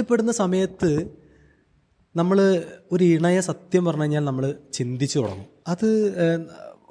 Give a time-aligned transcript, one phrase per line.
[0.00, 0.90] ഒറ്റപ്പെടുന്ന സമയത്ത്
[2.16, 2.38] നമ്മൾ
[2.92, 5.46] ഒരു ഇണയെ സത്യം പറഞ്ഞു കഴിഞ്ഞാൽ നമ്മൾ ചിന്തിച്ചു തുടങ്ങും.
[5.68, 5.88] അത്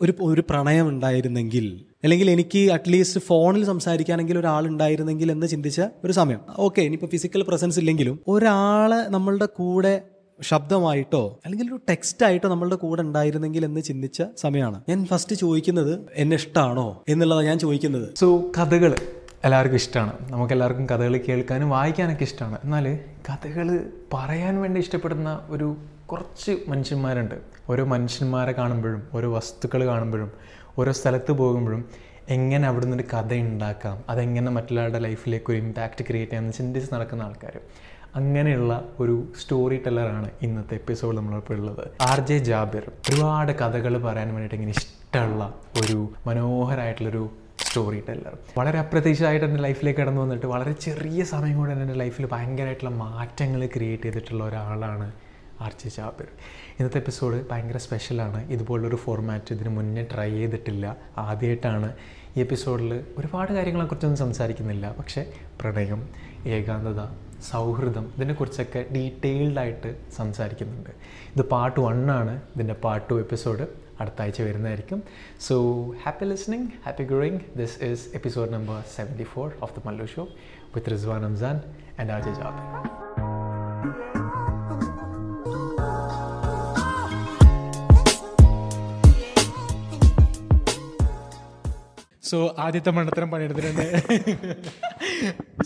[0.02, 1.66] ഒരു ഒരു പ്രണയം ഉണ്ടായിരുന്നെങ്കിൽ
[2.04, 6.42] അല്ലെങ്കിൽ എനിക്ക് അറ്റ്ലീസ്റ്റ് ഫോണിൽ സംസാരിക്കാനെങ്കിൽ ഒരാളുണ്ടായിരുന്നെങ്കിൽ എന്ന് ചിന്തിച്ച ഒരു സമയം.
[6.58, 9.94] ഓക്കെ ഇനിയിപ്പോൾ ഫിസിക്കൽ പ്രസൻസ് ഇല്ലെങ്കിലും ഒരാളെ നമ്മളുടെ കൂടെ
[10.42, 14.78] ശബ്ദമായിട്ടോ അല്ലെങ്കിൽ ഒരു ടെക്സ്റ്റ് ആയിട്ടോ നമ്മളുടെ കൂടെ ഉണ്ടായിരുന്നെങ്കിൽ എന്ന് ചിന്തിച്ച സമയമാണ്.
[14.90, 18.08] ഞാൻ ഫസ്റ്റ് ചോദിക്കുന്നത് എന്നെ ഇഷ്ടമാണോ എന്നുള്ളതാണ് ഞാൻ ചോദിക്കുന്നത്.
[18.16, 18.94] സോ കഥകൾ
[19.46, 20.14] എല്ലാവർക്കും ഇഷ്ടമാണ്.
[20.32, 22.58] നമുക്ക് എല്ലാവർക്കും കഥകൾ കേൾക്കാനും വായിക്കാനൊക്കെ ഇഷ്ടമാണ്.
[22.64, 23.00] എന്നാൽ
[23.30, 27.36] കഥകൾ പറയാൻ വേണ്ടി ഇഷ്ടപ്പെടുന്ന ഒരു കുറച്ച് മനുഷ്യന്മാരുണ്ട്.
[27.70, 30.32] ഓരോ മനുഷ്യന്മാരെ കാണുമ്പോഴും ഓരോ വസ്തുക്കൾ കാണുമ്പോഴും
[30.80, 31.86] ഓരോ സ്ഥലത്ത് പോകുമ്പോഴും
[32.30, 37.60] എങ്ങനെ അവിടെ നിന്നൊരു കഥ ഉണ്ടാക്കാം അതെങ്ങനെ മറ്റുള്ളവരുടെ ലൈഫിലേക്ക് ഒരു ഇമ്പാക്റ്റ് ക്രിയേറ്റ് ചെയ്യാമെന്ന് ചിന്തിച്ച് നടക്കുന്ന ആൾക്കാർ
[38.16, 41.88] അങ്ങനെയുള്ള ഒരു സ്റ്റോറി ടെല്ലറാണ് ഇന്നത്തെ എപ്പിസോഡ് നമ്മളിപ്പോൾ ഉള്ളത്.
[42.02, 47.30] ആർ ജെ ജാബിർ ഒരുപാട് കഥകൾ പറയാൻ വേണ്ടിയിട്ട് ഇങ്ങനെ ഇഷ്ടമുള്ള ഒരു മനോഹരമായിട്ടുള്ളൊരു
[47.70, 52.92] സ്റ്റോറി ടെല്ലർ വളരെ അപ്രതീക്ഷിതമായിട്ട് എന്റെ ലൈഫിലേക്ക് കടന്നു വന്നിട്ട് വളരെ ചെറിയ സമയം കൊണ്ട് എന്റെ ലൈഫിൽ ഭയങ്കരമായിട്ടുള്ള
[53.02, 55.08] മാറ്റങ്ങൾ ക്രിയേറ്റ് ചെയ്തിട്ടുള്ള ഒരാളാണ്
[55.62, 56.28] ആർച്ചി ചാപ്പർ
[56.78, 60.86] ഇന്നത്തെ എപ്പിസോഡ് ഭയങ്കര സ്പെഷ്യലാണ് ഇതുപോലൊരു ഫോർമാറ്റ് ഇതിന് മുന്നേ ട്രൈ ചെയ്തിട്ടില്ല.
[61.18, 61.90] ആദ്യമായിട്ടാണ്
[62.38, 64.96] ഈ എപ്പിസോഡിൽ ഒരുപാട് കാര്യങ്ങളെക്കുറിച്ചൊന്നും സംസാരിക്കുന്നില്ല.
[65.00, 65.24] പക്ഷേ
[65.62, 66.02] പ്രണയം
[66.46, 67.04] ഏകാന്തത
[67.52, 70.90] സൗഹൃദം ഇതിനെക്കുറിച്ചൊക്കെ ഡീറ്റെയിൽഡായിട്ട് സംസാരിക്കുന്നുണ്ട്.
[71.36, 73.66] ഇത് പാർട്ട് വണ്ണാണ് ഇതിന്റെ പാർട്ട് ടു എപ്പിസോഡ്
[74.02, 75.02] അടുത്ത ആഴ്ച വരുന്നതായിരിക്കും.
[75.48, 75.56] So
[76.06, 80.26] happy listening happy growing this is episode number seventy four of the Mallu show
[80.76, 81.58] with Rizwan Ramzan
[82.00, 82.66] and R J Jabir
[92.30, 93.86] so ആദ്യത്തെ മണ്ടത്തരം പണിയെടുത്തിട്ടുണ്ട്.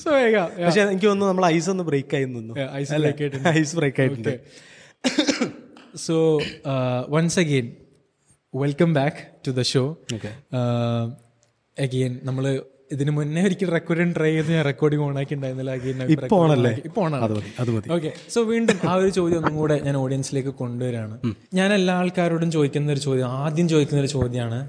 [0.03, 0.09] സോ
[0.65, 3.49] പക്ഷെ എനിക്ക് തോന്നുന്നു നമ്മൾ ഐസ് ഒന്ന് ബ്രേക്ക് ആയി നിന്നു ആയിട്ടുണ്ട്.
[3.59, 4.33] ഐസ് ബ്രേക്ക് ആയിട്ടുണ്ട്.
[6.05, 6.15] So
[7.15, 7.67] once again
[8.53, 9.81] welcome back to the show
[10.15, 10.31] Okay.
[11.77, 12.45] Again നമ്മൾ
[12.91, 15.33] ഇതിന് മുന്നേ ഒരിക്കൽ റെക്കോർഡിങ് ട്രൈ ചെയ്ത് ഞാൻ റെക്കോർഡിംഗ് ഓൺ ആക്കി.
[15.33, 15.71] ഉണ്ടായിരുന്നില്ല
[17.95, 21.15] ഓക്കെ സോ വീണ്ടും ആ ഒരു ചോദ്യം ഒന്നും കൂടെ ഞാൻ ഓഡിയൻസിലേക്ക് കൊണ്ടുവരാണ്.
[21.53, 24.59] ഞാൻ എല്ലാ ആൾക്കാരോടും ചോദിക്കുന്ന ഒരു ചോദ്യം ആദ്യം ചോദിക്കുന്ന ഒരു ചോദ്യമാണ്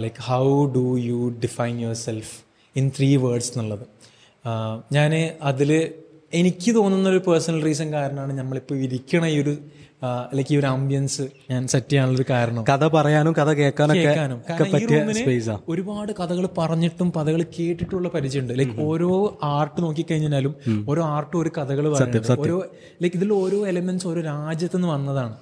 [0.00, 0.44] like how
[0.74, 2.32] do you define your self
[2.76, 3.84] in three words എന്നുള്ളത്?
[4.92, 5.12] ഞാൻ
[5.42, 5.70] അതിൽ
[6.32, 9.54] എനിക്ക് തോന്നുന്ന ഒരു പേഴ്സണൽ റീസൺ കാരണമാണ് നമ്മളിപ്പോൾ ഇരിക്കണ ഈ ഒരു
[10.34, 12.62] ലൈക്ക് ഈ ഒരു ആംബിയൻസ് ഞാൻ സെറ്റ് ചെയ്യാനുള്ളൊരു കാരണം.
[12.70, 14.38] കഥ പറയാനും കഥ കേൾക്കാനും.
[15.68, 18.54] ഒരുപാട് കഥകൾ പറഞ്ഞിട്ടും കഥകൾ കേട്ടിട്ടുള്ള പരിചയമുണ്ട്.
[18.58, 19.10] ലൈക്ക് ഓരോ
[19.42, 20.54] ആർട്ട് നോക്കിക്കഴിഞ്ഞാലും
[20.90, 21.86] ഓരോ ആർട്ടും ഒരു കഥകൾ
[22.38, 22.58] ഓരോ
[23.02, 25.34] ലൈക്ക് ഇതിൽ ഓരോ എലമെന്റ്സ് ഓരോ രാജ്യത്തു നിന്ന് വന്നതാണ്.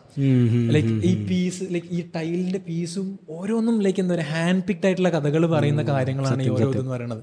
[0.75, 5.47] ലൈക്ക് ഈ പീസ് ലൈക്ക് ഈ ടൈലിന്റെ പീസും ഓരോന്നും ലൈക്ക് എന്താ പറയുക ഹാൻഡ് പിക്ഡ് ആയിട്ടുള്ള കഥകൾ
[5.47, 7.23] പറയുന്ന കാര്യങ്ങളാണ് ഈ ഓരോ ഇതെന്ന് പറയുന്നത്.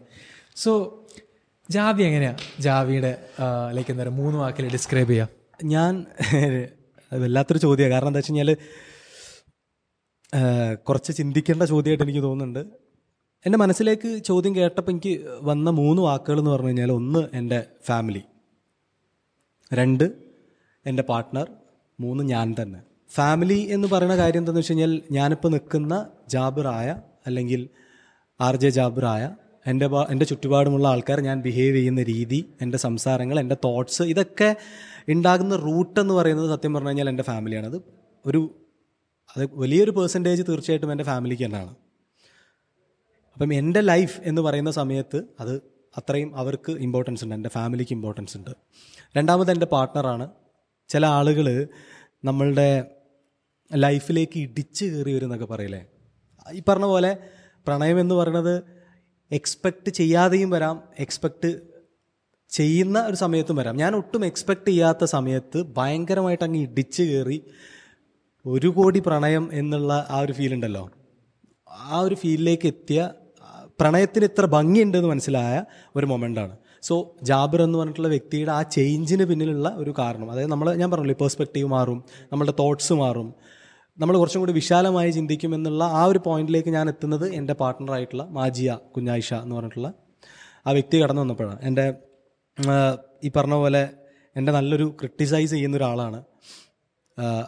[0.56, 0.72] സോ
[1.70, 2.34] ജാവി എങ്ങനെയാ?
[2.60, 3.12] ജാവിയുടെ
[3.74, 5.30] ലൈക്ക് എന്താ പറയുക മൂന്ന് വാക്കിൽ ഡിസ്ക്രൈബ് ചെയ്യാം.
[5.64, 5.94] ഞാൻ
[7.12, 7.94] അത് വല്ലാത്തൊരു ചോദ്യമാണ്.
[7.94, 8.52] കാരണം എന്താ വെച്ച് കഴിഞ്ഞാൽ
[10.88, 12.62] കുറച്ച് ചിന്തിക്കേണ്ട ചോദ്യമായിട്ട് എനിക്ക് തോന്നുന്നുണ്ട്.
[13.46, 15.14] എന്റെ മനസ്സിലേക്ക് ചോദ്യം കേട്ടപ്പോൾ എനിക്ക്
[15.50, 18.24] വന്ന മൂന്ന് വാക്കുകൾ എന്ന് പറഞ്ഞു കഴിഞ്ഞാൽ ഒന്ന് എന്റെ ഫാമിലി
[19.72, 20.06] രണ്ട്
[20.86, 21.48] എന്റെ പാർട്ട്ണർ
[22.00, 22.80] മൂന്ന് ഞാൻ തന്നെ.
[23.14, 25.94] ഫാമിലി എന്ന് പറയുന്ന കാര്യം എന്താണെന്ന് വെച്ച് കഴിഞ്ഞാൽ ഞാനിപ്പോൾ നിൽക്കുന്ന
[26.30, 26.90] ജാബിറായ
[27.28, 27.62] അല്ലെങ്കിൽ
[28.40, 29.24] ആർ ജെ ജാബിറായ
[29.68, 34.56] എന്റെ എന്റെ ചുറ്റുപാടുമുള്ള ആൾക്കാർ ഞാൻ ബിഹേവ് ചെയ്യുന്ന രീതി എന്റെ സംസാരങ്ങൾ എന്റെ തോട്ട്സ് ഇതൊക്കെ
[35.10, 37.82] ഉണ്ടാകുന്ന റൂട്ട് എന്ന് പറയുന്നത് സത്യം പറഞ്ഞു കഴിഞ്ഞാൽ എന്റെ ഫാമിലിയാണ് അത്
[38.26, 38.66] ഒരു
[39.38, 41.76] അത് വലിയൊരു പേഴ്സന്റേജ് തീർച്ചയായിട്ടും എന്റെ ഫാമിലിക്ക് തന്നെയാണ്.
[43.34, 45.62] അപ്പം എന്റെ ലൈഫ് എന്ന് പറയുന്ന സമയത്ത് അത്
[45.98, 48.50] അത്രയും അവർക്ക് ഇമ്പോർട്ടൻസ് ഉണ്ട് എന്റെ ഫാമിലിക്ക് ഇമ്പോർട്ടൻസ് ഉണ്ട്.
[49.18, 50.30] രണ്ടാമത് എന്റെ പാർട്ട്ണറാണ്
[50.90, 51.68] ചില ആളുകൾ
[52.24, 52.86] നമ്മളുടെ
[53.76, 55.86] ലൈഫിലേക്ക് ഇടിച്ചു കയറി വരും എന്നൊക്കെ പറയില്ലേ?
[56.54, 57.18] ഈ പറഞ്ഞ പോലെ
[57.68, 58.79] പ്രണയം എന്ന് പറയുന്നത്
[59.32, 61.50] എക്സ്പെക്റ്റ് ചെയ്യാതെയും വരാം എക്സ്പെക്റ്റ്
[62.50, 63.76] ചെയ്യുന്ന ഒരു സമയത്തും വരാം.
[63.78, 67.42] ഞാൻ ഒട്ടും എക്സ്പെക്ട് ചെയ്യാത്ത സമയത്ത് ഭയങ്കരമായിട്ട് അങ്ങ് ഇടിച്ച് കയറി
[68.46, 70.90] ഒരു കോടി പ്രണയം എന്നുള്ള ആ ഒരു ഫീൽ ഉണ്ടല്ലോ.
[71.72, 73.10] ആ ഒരു ഫീലിലേക്ക് എത്തിയ
[73.80, 75.64] പ്രണയത്തിന് ഇത്ര ഭംഗിയുണ്ടെന്ന് മനസ്സിലായ
[75.96, 80.32] ഒരു മൊമെന്റാണ് സോ ജാബിർ എന്ന് പറഞ്ഞിട്ടുള്ള വ്യക്തിയുടെ ആ ചേഞ്ചിന് പിന്നിലുള്ള ഒരു കാരണം.
[80.32, 83.34] അതായത് നമ്മൾ ഞാൻ പറഞ്ഞില്ലേ പെർസ്പെക്റ്റീവ് മാറും നമ്മളുടെ തോട്ട്സ് മാറും.
[84.00, 89.30] നമ്മൾ കുറച്ചും കൂടി വിശാലമായി ചിന്തിക്കും എന്നുള്ള ആ ഒരു പോയിന്റിലേക്ക് ഞാൻ എത്തുന്നത് എന്റെ പാർട്ട്ണറായിട്ടുള്ള മാജിയ കുഞ്ഞായിഷ
[89.34, 89.90] എന്ന് പറഞ്ഞിട്ടുള്ള
[90.68, 91.60] ആ വ്യക്തി കടന്നു വന്നപ്പോഴാണ്.
[91.62, 91.86] എന്റെ
[93.24, 93.84] ഈ പറഞ്ഞ പോലെ
[94.36, 96.20] എന്റെ നല്ലൊരു ക്രിട്ടിസൈസ് ചെയ്യുന്ന ഒരാളാണ്.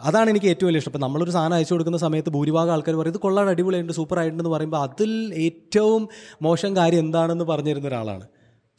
[0.08, 0.90] അതാണ് എനിക്ക് ഏറ്റവും വലിയ ഇഷ്ടം.
[0.92, 4.82] ഇപ്പം നമ്മളൊരു സാധനം അയച്ചു കൊടുക്കുന്ന സമയത്ത് ഭൂരിഭാഗം ആൾക്കാർ പറയും ഇത് കൊള്ളാൻ അടിപൊളിയുണ്ട് സൂപ്പർ ആയിട്ടുണ്ടെന്ന് പറയുമ്പോൾ
[4.86, 5.10] അതിൽ
[5.46, 6.02] ഏറ്റവും
[6.46, 8.26] മോശം കാര്യം എന്താണെന്ന് പറഞ്ഞിരുന്ന ഒരാളാണ്.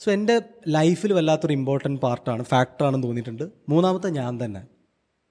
[0.01, 0.35] സോ എന്റെ
[0.67, 3.45] ലൈഫിൽ വല്ലാത്തൊരു ഇമ്പോർട്ടന്റ് പാർട്ടാണ് ഫാക്ടറാണെന്ന് തോന്നിയിട്ടുണ്ട്.
[3.69, 4.63] മൂന്നാമത്തെ ഞാൻ തന്നെ.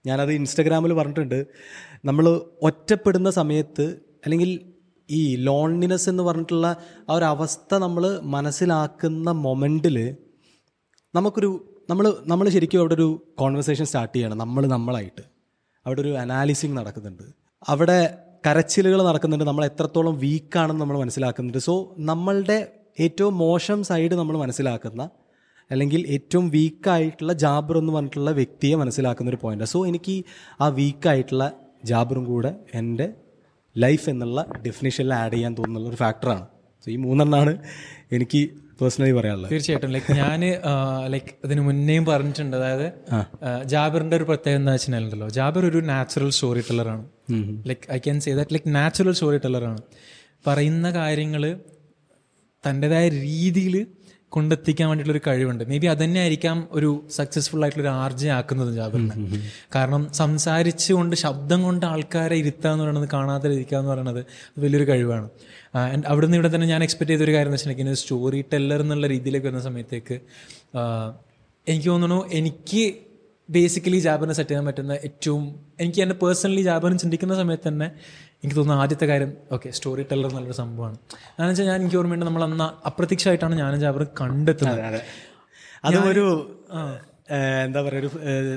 [0.06, 1.46] ഞാനത് ഇൻസ്റ്റഗ്രാമിൽ പറഞ്ഞിട്ടുണ്ട്.
[2.04, 3.82] നമ്മൾ ഒറ്റപ്പെടുന്ന സമയത്ത്
[4.24, 4.72] അല്ലെങ്കിൽ
[5.10, 6.76] ഈ ലോൺലിനെസ് എന്ന് പറഞ്ഞിട്ടുള്ള
[7.10, 10.16] ആ ഒരു അവസ്ഥ നമ്മൾ മനസ്സിലാക്കുന്ന മൊമെന്റിൽ
[11.14, 14.38] നമുക്കൊരു നമ്മൾ നമ്മൾ ശരിക്കും അവിടെ ഒരു കോൺവെർസേഷൻ സ്റ്റാർട്ട് ചെയ്യണം.
[14.38, 15.22] നമ്മൾ നമ്മളായിട്ട്.
[15.86, 17.22] അവിടെ ഒരു അനാലിസിങ് നടക്കുന്നുണ്ട്.
[17.68, 19.44] അവിടെ കരച്ചിലുകൾ നടക്കുന്നുണ്ട്.
[19.44, 21.58] നമ്മൾ എത്രത്തോളം വീക്കാണെന്ന് നമ്മൾ മനസ്സിലാക്കുന്നുണ്ട്.
[21.58, 25.10] സോ നമ്മളുടെ ഏറ്റവും മോശം സൈഡ് നമ്മൾ മനസ്സിലാക്കുന്ന
[25.72, 30.16] അല്ലെങ്കിൽ ഏറ്റവും വീക്കായിട്ടുള്ള ജാബർ എന്ന് പറഞ്ഞിട്ടുള്ള വ്യക്തിയെ മനസ്സിലാക്കുന്ന ഒരു പോയിന്റ് സോ എനിക്ക്
[30.60, 31.46] ആ വീക്കായിട്ടുള്ള
[31.84, 33.06] ജാബറും കൂടെ എന്റെ
[33.76, 36.44] ലൈഫ് എന്നുള്ള ഡെഫിനേഷനിൽ ആഡ് ചെയ്യാൻ തോന്നുന്ന ഒരു ഫാക്ടറാണ്
[36.86, 37.52] സോ ഈ മൂന്നെണ്ണമാണ്
[38.16, 38.40] എനിക്ക്
[38.80, 39.50] പേഴ്സണലി പറയാനുള്ളത്.
[39.50, 39.90] തീർച്ചയായിട്ടും.
[39.96, 40.40] ലൈക്ക് ഞാൻ
[41.14, 42.56] ലൈക്ക് ഇതിന് മുന്നേയും പറഞ്ഞിട്ടുണ്ട്.
[42.56, 47.04] അതായത് ജാബറിന്റെ ജാബിറിന്റെ ഒരു പ്രത്യേകത എന്താ വെച്ചിട്ടുണ്ടല്ലോ ജാബിർ ഒരു natural story ടെല്ലറാണ്
[47.70, 49.82] like I can say that like natural story ടെല്ലറാണ്
[50.46, 51.44] പറയുന്ന കാര്യങ്ങൾ
[52.64, 53.76] തന്റെതായ രീതിയിൽ
[54.34, 55.62] കൊണ്ടെത്തിക്കാൻ വേണ്ടിയിട്ടുള്ള ഒരു കഴിവുണ്ട്.
[55.70, 59.14] മേ ബി അതന്നെ ആയിരിക്കാം ഒരു സക്സസ്ഫുൾ ആയിട്ടുള്ള ഒരു ആർജെ ആക്കുന്നത് ജാബിറിനെ.
[59.74, 64.20] കാരണം സംസാരിച്ചുകൊണ്ട് ശബ്ദം കൊണ്ട് ആൾക്കാരെ ഇരുത്തുക എന്ന് പറയുന്നത് കാണാതെ ഇരിക്കുക എന്ന് പറയുന്നത്
[64.64, 65.28] വലിയൊരു കഴിവാണ്.
[65.76, 69.06] ആൻഡ് അവിടെ നിന്ന് ഇവിടെ തന്നെ ഞാൻ എക്സ്പെക്ട് ചെയ്ത ഒരു കാര്യം എന്ന് വെച്ചിട്ടുണ്ടെങ്കിൽ സ്റ്റോറി ടെല്ലർ എന്നുള്ള
[69.06, 70.18] രീതിയിലേക്ക് വരുന്ന സമയത്തേക്ക്
[71.66, 72.84] എനിക്ക് തോന്നുന്നു എനിക്ക്
[73.48, 75.42] ബേസിക്കലി ജാബിനെ സെറ്റ് ചെയ്യാൻ പറ്റുന്ന ഏറ്റവും
[75.80, 77.88] എനിക്ക് എന്റെ പേഴ്സണലി ജാബിനെ ചിന്തിക്കുന്ന സമയത്ത് തന്നെ
[78.42, 80.96] എനിക്ക് തോന്നുന്നു ആദ്യത്തെ കാര്യം ഓക്കെ സ്റ്റോറി ടെല്ലർ എന്നുള്ളൊരു സംഭവമാണ്.
[81.34, 85.00] അതെന്ന് വെച്ചാൽ ഞാൻ എനിക്ക് ഓർമ്മയുണ്ട് നമ്മൾ അന്ന് അപ്രത്യക്ഷമായിട്ടാണ് ഞാനും അവർ കണ്ടെത്തുന്നത്.
[85.88, 86.24] അത് ഒരു
[87.66, 88.56] എന്താ പറയുക ഒരു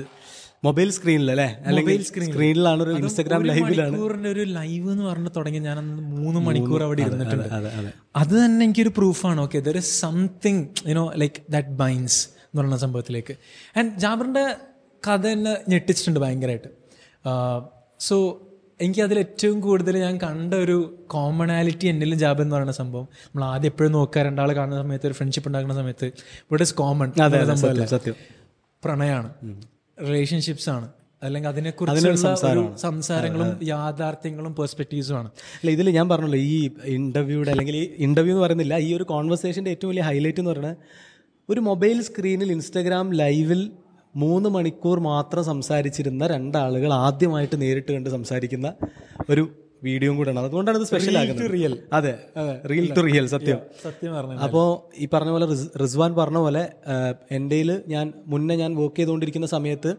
[0.66, 1.46] മൊബൈൽ സ്ക്രീനിൽ അല്ലേ?
[1.68, 3.98] അല്ലെങ്കിൽ സ്ക്രീനിലാണ് ഒരു ഇൻസ്റ്റാഗ്രാം ലൈവിലാണ്
[4.32, 7.48] ഒരു ലൈവ് എന്ന് പറഞ്ഞ് തുടങ്ങി ഞാൻ അന്ന് മൂന്ന് മണിക്കൂർ അവിടെ ഇരുന്നിട്ടുണ്ട്.
[8.20, 10.62] അതെ തന്നെ എനിക്കൊരു പ്രൂഫാണ് okay there is something
[10.92, 12.18] you know like that binds
[12.48, 13.36] എന്ന് പറയുന്ന സംഭവത്തിലേക്ക്.
[13.78, 14.44] ആൻഡ് ജാബറിന്റെ
[15.02, 16.70] കഥ എന്നെ ഞെട്ടിച്ചിട്ടുണ്ട് ഭയങ്കരമായിട്ട്.
[18.08, 18.16] സോ
[18.80, 20.76] എനിക്ക് അതിൽ ഏറ്റവും കൂടുതൽ ഞാൻ കണ്ട ഒരു
[21.06, 23.06] കോമണാലിറ്റി എന്നിലും ജാബ് എന്ന് പറയുന്ന സംഭവം.
[23.26, 26.06] നമ്മൾ ആദ്യം എപ്പോഴും നോക്കുക രണ്ടാൾ കാണുന്ന സമയത്ത് ഒരു ഫ്രണ്ട്ഷിപ്പ് ഉണ്ടാക്കുന്ന സമയത്ത്
[26.48, 27.12] ഇവിടെ ഇസ് കോമൺ
[27.94, 28.16] സത്യം
[28.82, 29.30] പ്രണയമാണ്
[29.98, 30.88] റിലേഷൻഷിപ്സ് ആണ്.
[31.22, 35.28] അല്ലെങ്കിൽ അതിനെക്കുറിച്ചുള്ള കുറിച്ച് സംസാരങ്ങളും യാഥാർത്ഥ്യങ്ങളും പെർസ്പെക്റ്റീവ്സും ആണ്.
[35.60, 39.90] അല്ല ഇതിൽ ഞാൻ പറഞ്ഞല്ലോ ഈ ഇന്റർവ്യൂടെ അല്ലെങ്കിൽ ഈ ഇന്റർവ്യൂ എന്ന് പറയുന്നില്ല ഈ ഒരു കോൺവെർസേഷന്റെ ഏറ്റവും
[39.90, 40.76] വലിയ ഹൈലൈറ്റ് എന്ന് പറയുന്നത്
[41.48, 43.60] ഒരു മൊബൈൽ സ്ക്രീനിൽ ഇൻസ്റ്റാഗ്രാം ലൈവിൽ
[44.22, 48.68] മൂന്ന് മണിക്കൂർ മാത്രം സംസാരിച്ചിരുന്ന രണ്ടാളുകൾ ആദ്യമായിട്ട് നേരിട്ട് കണ്ട് സംസാരിക്കുന്ന
[49.32, 49.44] ഒരു
[49.86, 50.40] വീഡിയോയും കൂടെയാണ്.
[50.42, 52.12] അതുകൊണ്ടാണ് ഇത് സ്പെഷ്യൽ ആകുന്നത് റിയൽ അതെ
[52.70, 53.58] റിയൽ ടു റിയൽ സത്യം.
[53.82, 54.66] സത്യം പറഞ്ഞു അപ്പോൾ
[55.02, 55.46] ഈ പറഞ്ഞ പോലെ
[55.82, 56.62] റിസ്വാൻ പറഞ്ഞ പോലെ
[57.38, 57.58] എന്റെ
[57.94, 59.92] ഞാൻ മുന്നേ ഞാൻ വർക്ക് ചെയ്തുകൊണ്ടിരിക്കുന്ന സമയത്ത്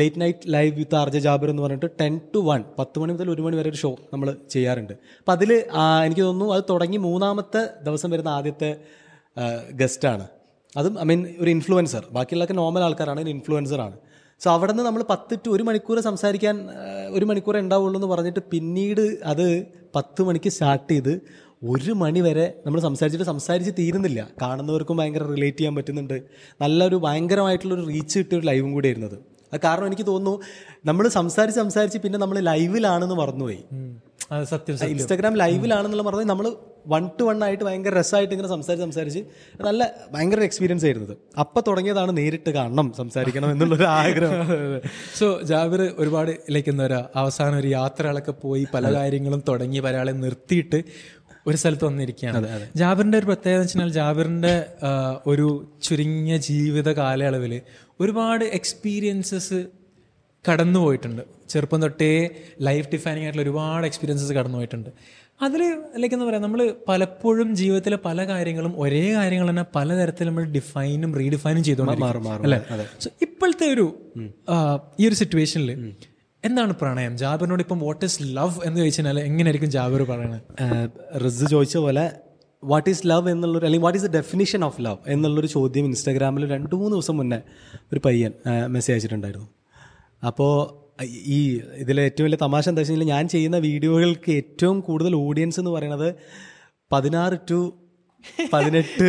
[0.00, 3.30] late night live with R J Jabir എന്ന് പറഞ്ഞിട്ട് ടെൻ ടു വൺ പത്ത് മണി മുതൽ
[3.34, 4.94] ഒരു മണി വരെ ഒരു ഷോ നമ്മൾ ചെയ്യാറുണ്ട്.
[5.20, 5.52] അപ്പം അതിൽ
[6.06, 8.70] എനിക്ക് തോന്നുന്നു അത് തുടങ്ങി മൂന്നാമത്തെ ദിവസം വരുന്ന ആദ്യത്തെ
[9.80, 10.26] ഗസ്റ്റാണ്
[10.76, 13.20] അതും ഐ മീൻ ഒരു ഇൻഫ്ലുവൻസർ ബാക്കിയുള്ളതൊക്കെ നോർമൽ ആൾക്കാരാണ്
[13.88, 13.96] ആണ്.
[14.40, 16.56] സോ അവിടെ നിന്ന് നമ്മൾ പത്ത് ടു ഒരു മണിക്കൂർ സംസാരിക്കാൻ
[17.10, 19.46] ഒരു മണിക്കൂർ ഉണ്ടാവുള്ളൂ എന്ന് പറഞ്ഞിട്ട് പിന്നീട് അത്
[19.96, 21.14] പത്ത് മണിക്ക് സ്റ്റാർട്ട് ചെയ്ത്
[21.72, 24.20] ഒരു മണി വരെ നമ്മൾ സംസാരിച്ചിട്ട് സംസാരിച്ച് തീരുന്നില്ല.
[24.42, 26.22] കാണുന്നവർക്കും ഭയങ്കര റിലേറ്റ് ചെയ്യാൻ പറ്റുന്നുണ്ട്.
[26.60, 29.16] നല്ലൊരു ഭയങ്കരമായിട്ടുള്ളൊരു റീച്ച് കിട്ടിയ ഒരു ലൈവും കൂടി ആയിരുന്നത്
[29.52, 29.60] അത്.
[29.64, 30.40] കാരണം എനിക്ക് തോന്നുന്നു
[30.86, 33.60] നമ്മൾ സംസാരിച്ച് സംസാരിച്ച് പിന്നെ നമ്മൾ ലൈവിലാണെന്ന് മറന്നുപോയി.
[34.52, 36.48] സത്യം ഇൻസ്റ്റാഗ്രാം ലൈവിലാണെന്നുള്ള പറഞ്ഞാൽ നമ്മൾ
[36.88, 39.22] വൺ ടു വൺ ആയിട്ട് ഭയങ്കര രസമായിട്ട് ഇങ്ങനെ സംസാരിച്ച് സംസാരിച്ച്
[39.60, 39.82] നല്ല
[40.12, 44.48] ഭയങ്കര എക്സ്പീരിയൻസ് ആയിരുന്നത് അപ്പം തുടങ്ങിയതാണ് നേരിട്ട് കാണണം സംസാരിക്കണം എന്നുള്ളൊരു ആഗ്രഹം.
[45.18, 50.80] സോ ജാബിർ ഒരുപാട് ലൈക്ക് എന്താ പറയുക അവസാനം ഒരു യാത്രകളൊക്കെ പോയി പല കാര്യങ്ങളും തുടങ്ങി ഒരാളെ നിർത്തിയിട്ട്
[51.46, 52.48] ഒരു സ്ഥലത്ത് വന്നിരിക്കുകയാണ്.
[52.76, 54.54] ജാബിറിന്റെ ഒരു പ്രത്യേകത എന്ന് വെച്ചാൽ ജാബിറിന്റെ
[55.26, 55.46] ഒരു
[55.82, 57.60] ചുരുങ്ങിയ ജീവിത കാലയളവിൽ
[58.00, 59.60] ഒരുപാട് എക്സ്പീരിയൻസസ്
[60.44, 62.10] കടന്നു പോയിട്ടുണ്ട് ചെറുപ്പം തൊട്ടേ
[62.60, 64.90] ലൈഫ് ഡിഫൈനിങ് ആയിട്ടുള്ള ഒരുപാട് എക്സ്പീരിയൻസസ് കടന്നു പോയിട്ടുണ്ട്
[65.40, 65.60] അതിൽ
[66.00, 71.62] ലൈക്ക് എന്താ പറയുക നമ്മൾ പലപ്പോഴും ജീവിതത്തിലെ പല കാര്യങ്ങളും ഒരേ കാര്യങ്ങൾ തന്നെ പലതരത്തിൽ നമ്മൾ ഡിഫൈനും റീഡിഫൈനും
[71.64, 72.06] ചെയ്തുകൊണ്ടിരിക്കും
[72.46, 72.58] അല്ലേ?
[73.04, 73.84] സോ ഇപ്പോഴത്തെ ഒരു
[75.00, 75.70] ഈ ഒരു സിറ്റുവേഷനിൽ
[76.44, 77.12] എന്താണ് പ്രണയം?
[77.16, 80.42] ജാബിറിനോട് ഇപ്പം വാട്ട് ഈസ് ലവ് എന്ന് ചോദിച്ചാൽ എങ്ങനെയായിരിക്കും ജാബിർ പറയണത്
[81.24, 82.04] റിസ് ചോദിച്ച പോലെ
[82.62, 86.74] വാട്ട് ഈസ് ലവ് എന്നുള്ളൊരു അല്ലെങ്കിൽ what is the definition of love എന്നുള്ളൊരു ചോദ്യം ഇൻസ്റ്റാഗ്രാമിൽ രണ്ട്
[86.74, 87.40] മൂന്ന് ദിവസം മുന്നേ
[87.92, 88.32] ഒരു പയ്യൻ
[88.66, 89.48] മെസ്സേജ് അയച്ചിട്ടുണ്ടായിരുന്നു.
[90.22, 90.52] അപ്പോൾ
[91.34, 91.40] ഈ
[91.82, 96.08] ഇതിലെ ഏറ്റവും വലിയ തമാശ എന്താ വെച്ച് കഴിഞ്ഞാൽ ഞാൻ ചെയ്യുന്ന വീഡിയോകൾക്ക് ഏറ്റവും കൂടുതൽ ഓഡിയൻസ് എന്ന് പറയുന്നത്
[96.92, 97.60] പതിനാറ് ടു
[98.52, 99.06] പതിനെട്ട്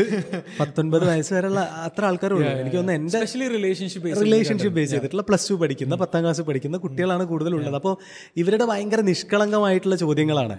[0.60, 5.96] പത്തൊൻപത് വയസ്സ് വരെയുള്ള അത്ര ആൾക്കാരുള്ളൂ എനിക്ക് തോന്നുന്നു എന്റെ റിലേഷൻഷിപ്പ് റിലേഷൻഷിപ്പ് ബേസ് ചെയ്തിട്ടുള്ള പ്ലസ് ടു പഠിക്കുന്ന
[5.96, 7.76] പത്താം ക്ലാസ് പഠിക്കുന്ന കുട്ടികളാണ് കൂടുതലുള്ളത്.
[7.76, 7.96] അപ്പോൾ
[8.42, 10.58] ഇവരുടെ ഭയങ്കര നിഷ്കളങ്കമായിട്ടുള്ള ചോദ്യങ്ങളാണ്.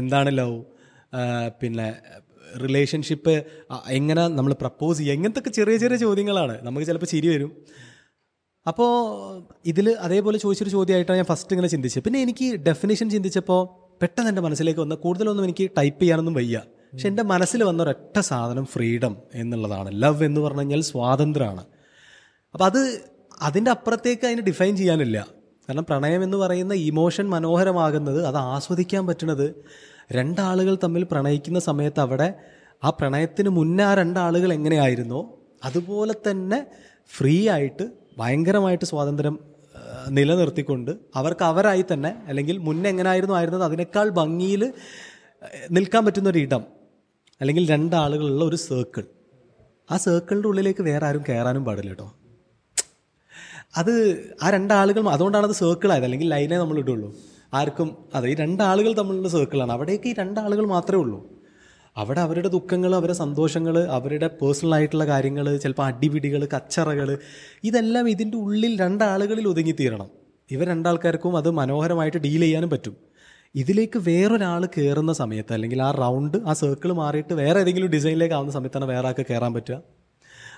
[0.00, 0.58] എന്താണ് ലവ്?
[1.60, 1.88] പിന്നെ
[2.64, 3.34] റിലേഷൻഷിപ്പ്
[3.98, 6.56] എങ്ങനെ നമ്മൾ പ്രപ്പോസ് ചെയ്യുക ഇങ്ങനത്തെ ചെറിയ ചെറിയ ചോദ്യങ്ങളാണ്.
[6.66, 7.52] നമുക്ക് ചിലപ്പോൾ ചിരി വരും.
[8.66, 8.90] അപ്പോൾ
[9.66, 12.04] ഇതിൽ അതേപോലെ ചോദിച്ചൊരു ചോദ്യമായിട്ടാണ് ഞാൻ ഫസ്റ്റ് ഇങ്ങനെ ചിന്തിച്ചത്.
[12.04, 13.68] പിന്നെ എനിക്ക് ഡെഫിനേഷൻ ചിന്തിച്ചപ്പോൾ
[14.02, 16.62] പെട്ടെന്ന് എന്റെ മനസ്സിലേക്ക് വന്ന കൂടുതലൊന്നും എനിക്ക് ടൈപ്പ് ചെയ്യാനൊന്നും വയ്യ.
[16.92, 20.02] പക്ഷെ എന്റെ മനസ്സിൽ വന്ന ഒരൊറ്റ സാധനം ഫ്രീഡം എന്നുള്ളതാണ്.
[20.02, 21.60] ലവ് എന്ന് പറഞ്ഞു കഴിഞ്ഞാൽ സ്വാതന്ത്ര്യമാണ്.
[22.54, 23.02] അപ്പം അത്
[23.42, 25.26] അതിന്റെ അപ്പുറത്തേക്ക് അതിന് ഡിഫൈൻ ചെയ്യാനില്ല.
[25.68, 29.54] കാരണം പ്രണയം എന്ന് പറയുന്ന ഇമോഷൻ മനോഹരമാകുന്നത് അത് ആസ്വദിക്കാൻ പറ്റുന്നത്
[30.12, 32.34] രണ്ടാളുകൾ തമ്മിൽ പ്രണയിക്കുന്ന സമയത്ത് അവിടെ
[32.84, 36.66] ആ പ്രണയത്തിന് മുന്നേ ആ രണ്ടാളുകൾ എങ്ങനെയായിരുന്നോ അതുപോലെ തന്നെ
[37.16, 39.36] ഫ്രീ ആയിട്ട് ഭയങ്കരമായിട്ട് സ്വാതന്ത്ര്യം
[40.16, 44.62] നിലനിർത്തിക്കൊണ്ട് അവർക്ക് അവരായി തന്നെ അല്ലെങ്കിൽ മുന്നേ എങ്ങനെയായിരുന്നു ആയിരുന്നത് അതിനേക്കാൾ ഭംഗിയിൽ
[45.76, 46.62] നിൽക്കാൻ പറ്റുന്ന ഒരു ഇടം
[47.40, 49.04] അല്ലെങ്കിൽ രണ്ടാളുകളുള്ള ഒരു സർക്കിൾ
[49.92, 52.08] ആ സർക്കിളിന്റെ ഉള്ളിലേക്ക് വേറെ ആരും കയറാനും പാടില്ല കേട്ടോ.
[53.80, 53.92] അത്
[54.44, 57.08] ആ രണ്ടാളുകൾ അതുകൊണ്ടാണ് അത് സർക്കിൾ ആയത് അല്ലെങ്കിൽ ലൈനേ നമ്മൾ ഇടുള്ളൂ.
[57.58, 61.18] ആർക്കും അതെ ഈ രണ്ടാളുകൾ തമ്മിലുള്ള സർക്കിളാണ് അവിടേക്ക് ഈ രണ്ടാളുകൾ മാത്രമേ ഉള്ളൂ.
[61.96, 67.18] അവിടെ അവരുടെ ദുഃഖങ്ങൾ അവരുടെ സന്തോഷങ്ങൾ അവരുടെ പേഴ്സണൽ ആയിട്ടുള്ള കാര്യങ്ങൾ ചിലപ്പോൾ അടിപിടികൾ കച്ചറകൾ
[67.64, 70.08] ഇതെല്ലാം ഇതിന്റെ ഉള്ളിൽ രണ്ടാളുകളിൽ ഒതുങ്ങിത്തീരണം.
[70.50, 72.96] ഇവർ രണ്ടാൾക്കാർക്കും അത് മനോഹരമായിട്ട് ഡീൽ ചെയ്യാനും പറ്റും.
[73.54, 78.84] ഇതിലേക്ക് വേറൊരാൾ കയറുന്ന സമയത്ത് അല്ലെങ്കിൽ ആ റൗണ്ട് ആ സർക്കിൾ മാറിയിട്ട് വേറെ ഏതെങ്കിലും ഡിസൈനിലേക്ക് ആവുന്ന സമയത്താണ്
[78.84, 79.82] വേറെ ആൾക്ക് കയറാൻ പറ്റുക.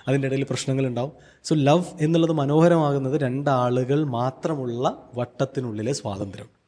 [0.07, 1.11] അതിന്റെ ഇടയിൽ പ്രശ്നങ്ങളുണ്ടാവും.
[1.43, 6.62] സോ ലവ് എന്നുള്ളത് മനോഹരമാകുന്നത് രണ്ടാളുകൾ മാത്രമുള്ള വട്ടത്തിനുള്ളിലെ സ്വാതന്ത്ര്യം.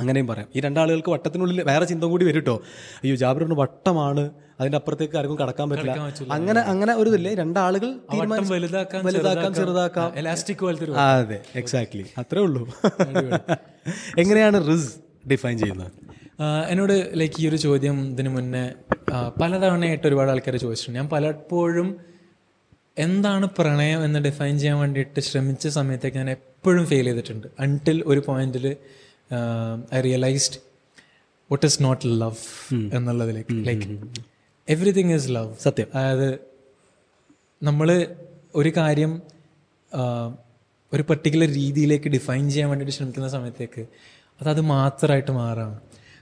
[0.00, 0.48] അങ്ങനെയും പറയാം.
[0.56, 2.56] ഈ രണ്ടാളുകൾക്ക് വട്ടത്തിനുള്ളിൽ വേറെ ചിന്ത കൂടി വരും കേട്ടോ
[3.02, 4.24] അയ്യോ ജാബിറിന് വട്ടമാണ്.
[4.60, 5.92] അതിന്റെ അപ്പുറത്തേക്ക് ആർക്കും കടക്കാൻ പറ്റില്ല.
[6.36, 7.34] അങ്ങനെ അങ്ങനെ ഒരു ഇതില്ലേ?
[7.34, 7.90] രണ്ടാളുകൾ
[9.06, 10.12] വലുതാക്കാം ചെറുതാക്കാം.
[10.16, 12.62] എലാസ്റ്റിക് പോലത്തെ അതെ എക്സാക്ട്ലി അത്രേ ഉള്ളൂ.
[14.22, 14.90] എങ്ങനെയാണ് റിസ്
[15.30, 15.92] ഡിഫൈൻ ചെയ്യുന്നത്?
[16.68, 18.64] എന്നോട് ലൈക്ക് ഈ ഒരു ചോദ്യം ഇതിന് മുന്നേ
[19.40, 20.98] പലതവണയായിട്ട് ഒരുപാട് ആൾക്കാർ ചോദിച്ചിട്ടുണ്ട്.
[20.98, 21.88] ഞാൻ പലപ്പോഴും
[22.98, 27.46] എന്താണ് പ്രണയം എന്ന് ഡിഫൈൻ ചെയ്യാൻ വേണ്ടിയിട്ട് ശ്രമിച്ച സമയത്തേക്ക് ഞാൻ എപ്പോഴും ഫെയിൽ ചെയ്തിട്ടുണ്ട്.
[27.60, 28.66] അൺടിൽ ഒരു പോയിന്റിൽ
[29.94, 30.58] I realised
[31.52, 33.66] what is not love എന്നുള്ളതിലേക്ക്.
[33.66, 33.86] Like
[34.68, 35.86] everything is love സത്യം.
[35.94, 36.28] അതായത്
[37.62, 38.06] നമ്മൾ
[38.54, 39.22] ഒരു കാര്യം
[40.92, 43.86] ഒരു പർട്ടിക്കുലർ രീതിയിലേക്ക് ഡിഫൈൻ ചെയ്യാൻ വേണ്ടിയിട്ട് ശ്രമിക്കുന്ന സമയത്തേക്ക്
[44.40, 45.80] അത് അത് മാത്രമായിട്ട് മാറാണ്.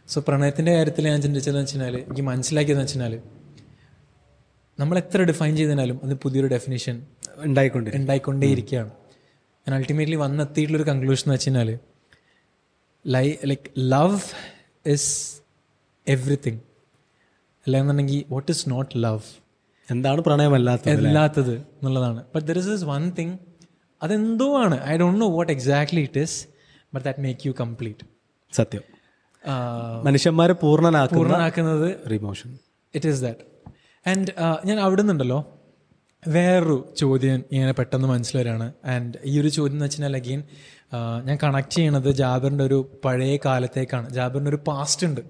[0.08, 3.20] സോ പ്രണയത്തിന്റെ കാര്യത്തിൽ ഞാൻ ചിന്തിച്ചതെന്ന് വെച്ചാൽ എനിക്ക് മനസ്സിലാക്കിയതെന്ന് വെച്ചാൽ
[4.78, 6.96] നമ്മൾ എത്ര ഡിഫൈൻ ചെയ്തതിനാലും അത് പുതിയൊരു ഡെഫിനേഷൻ
[7.36, 8.90] ഉണ്ടായിക്കൊണ്ട് ഉണ്ടായിക്കൊണ്ടേയിരിക്കുകയാണ്.
[9.66, 11.78] ഞാൻ അൾട്ടിമേറ്റ്ലി വന്നെത്തിയിട്ടുള്ളൊരു കൺക്ലൂഷൻ എന്ന് വെച്ച് കഴിഞ്ഞാൽ
[13.07, 14.21] ലൈ ലൈക്ക് ലവ്
[14.87, 15.43] ഇസ്
[16.09, 16.61] എവറിത്തിങ്
[17.67, 19.23] അല്ലാന്നുണ്ടെങ്കിൽ വാട്ട് ഇസ് നോട്ട് ലവ്
[19.90, 22.25] എന്താണ് പ്രണയമല്ലാത്തത് അല്ലാത്തത് എന്നുള്ളതാണ്.
[22.35, 23.38] But there is is one thing
[24.02, 24.85] അതെന്തോ ആണ്.
[24.85, 26.47] I don't know what exactly it is
[26.95, 28.07] but that make you complete
[28.55, 28.83] സത്യം.
[30.05, 32.59] മനുഷ്യന്മാരെ പൂർണനാക്കുന്ന പൂർണനാക്കുന്നത് emotion
[32.95, 33.45] it is that
[34.09, 34.33] and
[34.64, 35.38] ഞാൻ അവിടെ നിന്നുണ്ടല്ലോ
[36.28, 38.49] വേറൊരു ചോദ്യം ഇങ്ങനെ പെട്ടെന്ന് മനസ്സിൽ
[38.85, 40.43] ആൻഡ് ഈ ഒരു ചോദ്യം എന്ന് വെച്ചാൽ അഗെയിൻ
[41.25, 44.11] ഞാൻ കണക്ട് ചെയ്യണത് ജാബറിന്റെ ഒരു പഴയ കാലത്തേക്കാണ്.
[44.11, 45.21] ജാബറിന്റെ ഒരു പാസ്റ്റ് ഉണ്ട്.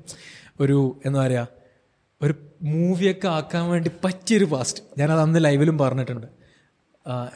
[0.60, 1.48] ഒരു എന്താ പറയുക
[2.22, 6.26] ഒരു മൂവിയൊക്കെ ആക്കാൻ വേണ്ടി പറ്റിയൊരു പാസ്റ്റ് ഞാനത് അന്ന് ലൈവിലും പറഞ്ഞിട്ടുണ്ട്.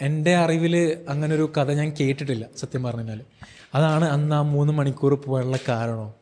[0.00, 3.21] എന്റെ അറിവിൽ അങ്ങനെ ഒരു കഥ ഞാൻ കേട്ടിട്ടില്ല സത്യം പറഞ്ഞു കഴിഞ്ഞാൽ
[3.75, 6.14] അതാണ് അന്ന് ആ മൂന്ന് മണിക്കൂർ പോകാനുള്ള കാരണം.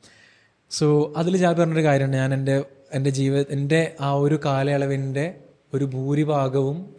[0.71, 2.17] സോ അതിൽ ഞാൻ പറഞ്ഞൊരു കാര്യമുണ്ട്.
[2.17, 5.35] ഞാൻ എന്റെ എന്റെ ജീവ എന്റെ ആ ഒരു കാലയളവിന്റെ
[5.75, 6.95] ഒരു ഭൂരിഭാഗവും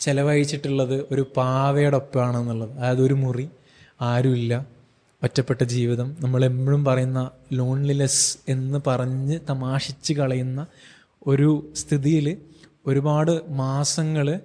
[0.00, 2.70] ചെലവഴിച്ചിട്ടുള്ളത് ഒരു പാവയുടെ ഒപ്പമാണെന്നുള്ളത്.
[2.70, 3.48] അതായത് ഒരു മുറി.
[4.00, 4.66] ആരുമില്ല.
[5.22, 6.16] ഒറ്റപ്പെട്ട ജീവിതം.
[6.20, 10.66] നമ്മൾ എപ്പോഴും പറയുന്ന ലോൺലിനെസ് എന്ന് പറഞ്ഞ് തമാശിച്ച് കളയുന്ന
[11.26, 12.36] ഒരു സ്ഥിതിയിൽ
[12.86, 14.40] ഒരുപാട് മാസങ്ങൾ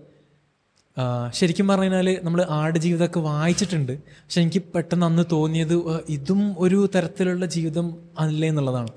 [1.34, 3.98] ശരിക്കും പറഞ്ഞു കഴിഞ്ഞാൽ നമ്മൾ ആട് ജീവിതമൊക്കെ വായിച്ചിട്ടുണ്ട്.
[4.04, 8.88] പക്ഷെ എനിക്ക് പെട്ടെന്ന് അന്ന് തോന്നിയത് ഇതും ഒരു തരത്തിലുള്ള ജീവിതം അല്ലേ എന്നുള്ളതാണ്.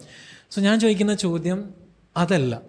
[0.50, 1.74] സോ ഞാൻ ചോദിക്കുന്ന ചോദ്യം
[2.16, 2.62] അതല്ല.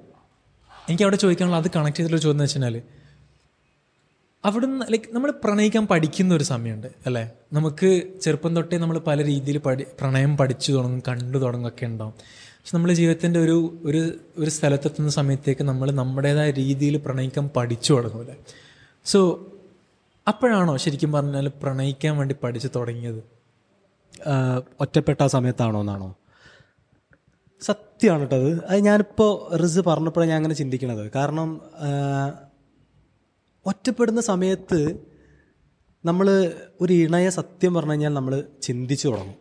[0.89, 2.81] എനിക്ക് അവിടെ ചോദിക്കാനുള്ള അത് കണക്ട് ചെയ്തിട്ടുള്ള ചോദ്യം എന്ന് വെച്ച് കഴിഞ്ഞാൽ
[4.45, 7.31] അവിടുന്ന് ലൈക്ക് നമ്മൾ പ്രണയിക്കാൻ പഠിക്കുന്ന ഒരു സമയമുണ്ട് അല്ലേ?
[7.53, 12.13] നമുക്ക് ചെറുപ്പം തൊട്ടേ നമ്മൾ പല രീതിയിൽ പഠി പ്രണയം പഠിച്ചു തുടങ്ങും കണ്ടു തുടങ്ങുമൊക്കെ ഉണ്ടാവും.
[12.59, 18.35] പക്ഷെ നമ്മൾ ജീവിതത്തിന്റെ ഒരു ഒരു ഒരു സ്ഥലത്തെത്തുന്ന സമയത്തേക്ക് നമ്മൾ നമ്മുടേതായ രീതിയിൽ പ്രണയിക്കാൻ പഠിച്ചു തുടങ്ങൂലെ
[19.05, 19.19] സോ
[20.27, 23.21] അപ്പോഴാണോ ശരിക്കും പറഞ്ഞാൽ പ്രണയിക്കാൻ വേണ്ടി പഠിച്ചു തുടങ്ങിയത്?
[24.79, 26.15] ഒറ്റപ്പെട്ട സമയത്താണോ എന്നാണോ?
[27.61, 28.79] സത്യമാണ് കേട്ടോ അത്.
[28.79, 31.11] ഞാനിപ്പോൾ റിസ് പറഞ്ഞപ്പോഴാണ് ഞാൻ അങ്ങനെ ചിന്തിക്കണത്.
[31.15, 31.61] കാരണം
[33.69, 34.79] ഒറ്റപ്പെടുന്ന സമയത്ത്
[36.05, 36.27] നമ്മൾ
[36.81, 39.37] ഒരു ഇണയെ സത്യം പറഞ്ഞു കഴിഞ്ഞാൽ നമ്മൾ ചിന്തിച്ചു തുടങ്ങും.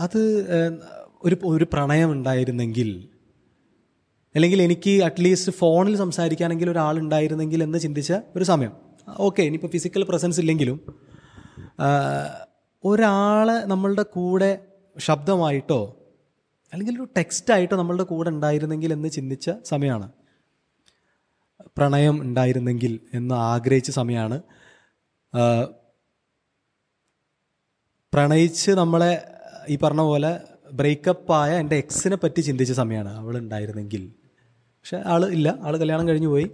[0.00, 0.22] അത്
[1.22, 2.88] ഒരു ഒരു പ്രണയം ഉണ്ടായിരുന്നെങ്കിൽ
[4.34, 8.72] അല്ലെങ്കിൽ എനിക്ക് അറ്റ്ലീസ്റ്റ് ഫോണിൽ സംസാരിക്കാനെങ്കിൽ ഒരാളുണ്ടായിരുന്നെങ്കിൽ എന്ന് ചിന്തിച്ച ഒരു സമയം.
[9.18, 10.78] ഓക്കെ ഇനിയിപ്പോൾ ഫിസിക്കൽ പ്രസൻസ് ഇല്ലെങ്കിലും
[12.84, 14.50] ഒരാളെ നമ്മളുടെ കൂടെ
[14.98, 15.80] ശബ്ദമായിട്ടോ
[16.72, 20.08] അല്ലെങ്കിൽ ഒരു ടെക്സ്റ്റായിട്ടോ നമ്മളുടെ കൂടെ ഉണ്ടായിരുന്നെങ്കിൽ എന്ന് ചിന്തിച്ച സമയമാണ്.
[21.76, 24.42] പ്രണയം ഉണ്ടായിരുന്നെങ്കിൽ എന്ന് ആഗ്രഹിച്ച സമയമാണ്
[28.14, 29.26] പ്രണയിച്ച് നമ്മളെ
[29.68, 30.40] ഈ പറഞ്ഞ പോലെ
[30.72, 34.12] ബ്രേക്കപ്പ് ആയ എന്റെ എക്സിനെ പറ്റി ചിന്തിച്ച സമയമാണ് അവൾ ഉണ്ടായിരുന്നെങ്കിൽ
[34.84, 35.58] പക്ഷെ ആൾ ഇല്ല.
[35.60, 36.50] ആൾ കല്യാണം കഴിഞ്ഞു പോയി.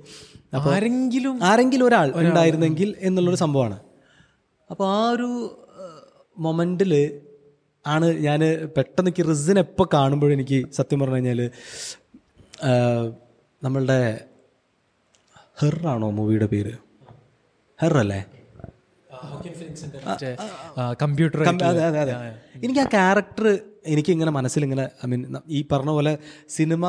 [0.55, 3.79] അപ്പോൾ ആരെങ്കിലും ആരെങ്കിലും ഒരാൾ ഉണ്ടായിരുന്നെങ്കിൽ എന്നുള്ളൊരു സംഭവമാണ്.
[4.71, 5.59] അപ്പോൾ ആ ഒരു
[6.39, 7.21] മൊമെന്റിൽ
[7.87, 8.41] ആണ് ഞാൻ
[8.77, 11.51] പെട്ടെന്ന് എനിക്ക് റിസിനെ എപ്പോൾ കാണുമ്പോഴും എനിക്ക് സത്യം പറഞ്ഞു കഴിഞ്ഞാൽ
[13.63, 14.28] നമ്മളുടെ
[15.59, 16.73] ഹെറാണോ മൂവിയുടെ പേര്?
[17.79, 18.21] ഹെർ അല്ലേ?
[21.03, 22.13] കമ്പ്യൂട്ടർ അതെ അതെ അതെ.
[22.65, 22.85] എനിക്ക് ആ.
[22.85, 23.47] ക്യാരക്ടർ
[23.87, 26.13] എനിക്ക് ഇങ്ങനെ മനസ്സിൽ ഇങ്ങനെ ഐ മീൻ ഈ പറഞ്ഞ പോലെ
[26.49, 26.85] സിനിമ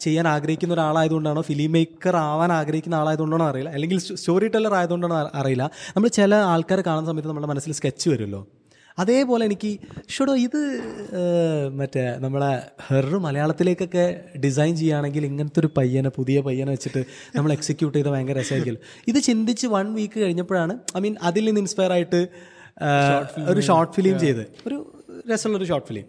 [0.00, 3.70] ചെയ്യാൻ ആഗ്രഹിക്കുന്ന ഒരാളായതുകൊണ്ടാണോ ഫിലിം മേക്കർ ആവാൻ ആഗ്രഹിക്കുന്ന ആളായതുകൊണ്ടാണോ അറിയില്ല.
[3.70, 5.70] അല്ലെങ്കിൽ സ്റ്റോറി ടെല്ലർ ആയതുകൊണ്ടാണോ അറിയില്ല.
[5.96, 8.42] നമ്മൾ ചില ആൾക്കാരെ കാണുന്ന സമയത്ത് നമ്മുടെ മനസ്സിൽ സ്കെച്ച് വരുമല്ലോ.
[8.98, 10.58] അതേപോലെ എനിക്ക് ഷുഡോ ഇത്
[11.70, 17.04] മറ്റേ നമ്മളെ ഹെറർ മലയാളത്തിലേക്കൊക്കെ ഡിസൈൻ ചെയ്യുകയാണെങ്കിൽ ഇങ്ങനത്തെ ഒരു പയ്യനെ പുതിയ പയ്യനെ വെച്ചിട്ട്
[17.36, 18.78] നമ്മൾ എക്സിക്യൂട്ട് ചെയ്ത ഭയങ്കര രസമായിരിക്കും.
[19.08, 22.28] ഇത് ചിന്തിച്ച് വൺ വീക്ക് കഴിഞ്ഞപ്പോഴാണ് ഐ മീൻ അതിൽ നിന്ന് ഇൻസ്പയർ ആയിട്ട്
[23.48, 24.46] ഒരു ഷോർട്ട് ഫിലിം ചെയ്ത്.
[24.66, 26.04] ഒരു രസമുള്ളൊരു ഷോർട്ട് ഫിലിം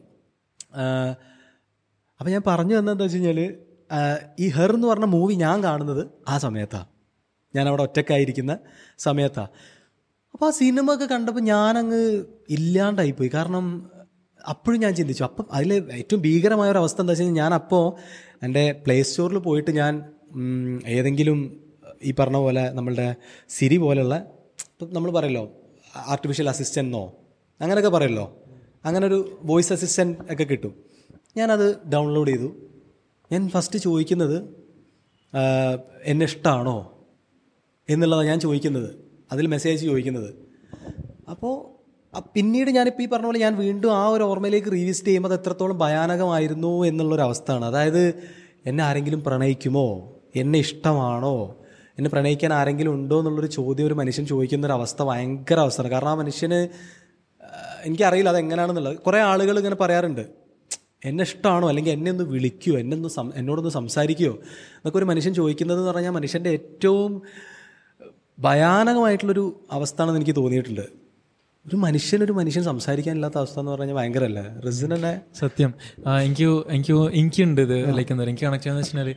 [2.19, 3.55] അപ്പം ഞാൻ പറഞ്ഞു വന്നതെന്താ വെച്ച് കഴിഞ്ഞാൽ
[4.39, 6.85] ഈ ഹെർ എന്ന് പറഞ്ഞ മൂവി ഞാൻ കാണുന്നത് ആ സമയത്താണ്
[7.55, 8.57] ഞാൻ അവിടെ ഒറ്റക്കായിരിക്കുന്ന
[8.97, 9.47] സമയത്താണ്
[10.33, 13.31] അപ്പോൾ ആ സിനിമ ഒക്കെ കണ്ടപ്പോൾ ഞാനങ്ങ് ഇല്ലാണ്ടായിപ്പോയി.
[13.33, 13.91] കാരണം
[14.49, 15.23] അപ്പോഴും ഞാൻ ചിന്തിച്ചു.
[15.23, 17.83] അപ്പം അതിൽ ഏറ്റവും ഭീകരമായ ഒരു അവസ്ഥ എന്താ വെച്ച് കഴിഞ്ഞാൽ ഞാൻ അപ്പോൾ
[18.43, 19.93] എന്റെ പ്ലേ സ്റ്റോറിൽ പോയിട്ട് ഞാൻ
[20.87, 21.39] ഏതെങ്കിലും
[22.03, 23.15] ഈ പറഞ്ഞ പോലെ നമ്മളുടെ
[23.49, 24.15] സിരി പോലെയുള്ള
[24.95, 25.43] നമ്മൾ പറയല്ലോ
[25.95, 27.03] ആർട്ടിഫിഷ്യൽ അസിസ്റ്റന്റെന്നോ
[27.61, 28.25] അങ്ങനെയൊക്കെ പറയല്ലോ.
[28.85, 30.73] അങ്ങനെ ഒരു വോയിസ് അസിസ്റ്റന്റ് ഒക്കെ കിട്ടും.
[31.37, 32.49] ഞാനത് ഡൗൺലോഡ് ചെയ്തു.
[33.31, 34.37] ഞാൻ ഫസ്റ്റ് ചോദിക്കുന്നത്
[36.05, 36.75] എന്നെ ഇഷ്ടമാണോ
[37.89, 38.89] എന്നുള്ളതാണ് ഞാൻ ചോദിക്കുന്നത്.
[39.33, 40.29] അതിൽ മെസ്സേജ് ചോദിക്കുന്നത്.
[41.29, 41.55] അപ്പോൾ
[42.35, 46.85] പിന്നീട് ഞാനിപ്പോൾ ഈ പറഞ്ഞ പോലെ ഞാൻ വീണ്ടും ആ ഒരു ഓർമ്മയിലേക്ക് റീവിസിറ്റ് ചെയ്യുമ്പോൾ അത് എത്രത്തോളം ഭയാനകമായിരുന്നു
[46.85, 47.65] എന്നുള്ളൊരവസ്ഥയാണ്.
[47.65, 48.03] അതായത്
[48.65, 49.87] എന്നെ ആരെങ്കിലും പ്രണയിക്കുമോ?
[50.35, 51.35] എന്നെ ഇഷ്ടമാണോ?
[51.97, 55.91] എന്നെ പ്രണയിക്കാൻ ആരെങ്കിലും ഉണ്ടോ എന്നുള്ളൊരു ചോദ്യം ഒരു മനുഷ്യൻ ചോദിക്കുന്ന ഒരു അവസ്ഥ ഭയങ്കര അവസ്ഥയാണ്.
[55.91, 56.59] കാരണം ആ മനുഷ്യന്
[57.85, 60.25] എനിക്കറിയില്ല അത് എങ്ങനെയാണെന്നുള്ളത് കുറേ ആളുകൾ ഇങ്ങനെ പറയാറുണ്ട്.
[61.05, 65.91] എന്നെ ഇഷ്ടമാണോ അല്ലെങ്കിൽ എന്നെ ഒന്ന് വിളിക്കുമോ എന്നെ ഒന്ന് എന്നോടൊന്ന് സംസാരിക്കുമോ എന്നൊക്കെ ഒരു മനുഷ്യൻ ചോദിക്കുന്നത് എന്ന്
[65.91, 67.11] പറഞ്ഞാൽ മനുഷ്യന്റെ ഏറ്റവും
[68.39, 70.85] ഭയാനകമായിട്ടുള്ളൊരു അവസ്ഥയാണെന്ന് എനിക്ക് തോന്നിയിട്ടുണ്ട്.
[71.65, 75.73] ഒരു മനുഷ്യനൊരു മനുഷ്യൻ സംസാരിക്കാനില്ലാത്ത അവസ്ഥ എന്ന് പറഞ്ഞാൽ ഭയങ്കരമല്ലേ റിസിൻ തന്നെ സത്യം.
[76.23, 78.29] എനിക്ക് എനിക്ക് എനിക്കുണ്ട് ഇത് ലൈക്ക് എന്താ പറയുക.
[78.29, 79.15] എനിക്ക് കണക്ട് ചെയ്യാന്ന് വെച്ചാൽ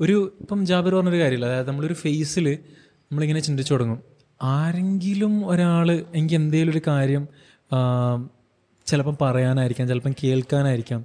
[0.00, 1.46] ഒരു ഇപ്പം ജാബിർ പറഞ്ഞൊരു കാര്യമില്ല.
[1.46, 2.58] അതായത് നമ്മളൊരു ഫേസിൽ
[3.10, 4.00] നമ്മളിങ്ങനെ ചിന്തിച്ചു തുടങ്ങും.
[4.42, 7.28] ആരെങ്കിലും ഒരാൾ എനിക്ക് എന്തെങ്കിലും ഒരു കാര്യം
[8.86, 11.04] ചിലപ്പം പറയാനായിരിക്കാം ചിലപ്പം കേൾക്കാനായിരിക്കാം.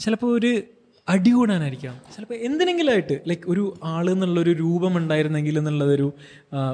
[0.00, 0.62] ചിലപ്പോൾ ഒരു
[1.08, 1.94] അടികൂടാനായിരിക്കാം.
[2.16, 6.12] ചിലപ്പോൾ എന്തിനെങ്കിലായിട്ട് ലൈക്ക് ഒരു ആൾ എന്നുള്ളൊരു രൂപം ഉണ്ടായിരുന്നെങ്കിൽ എന്നുള്ളതൊരു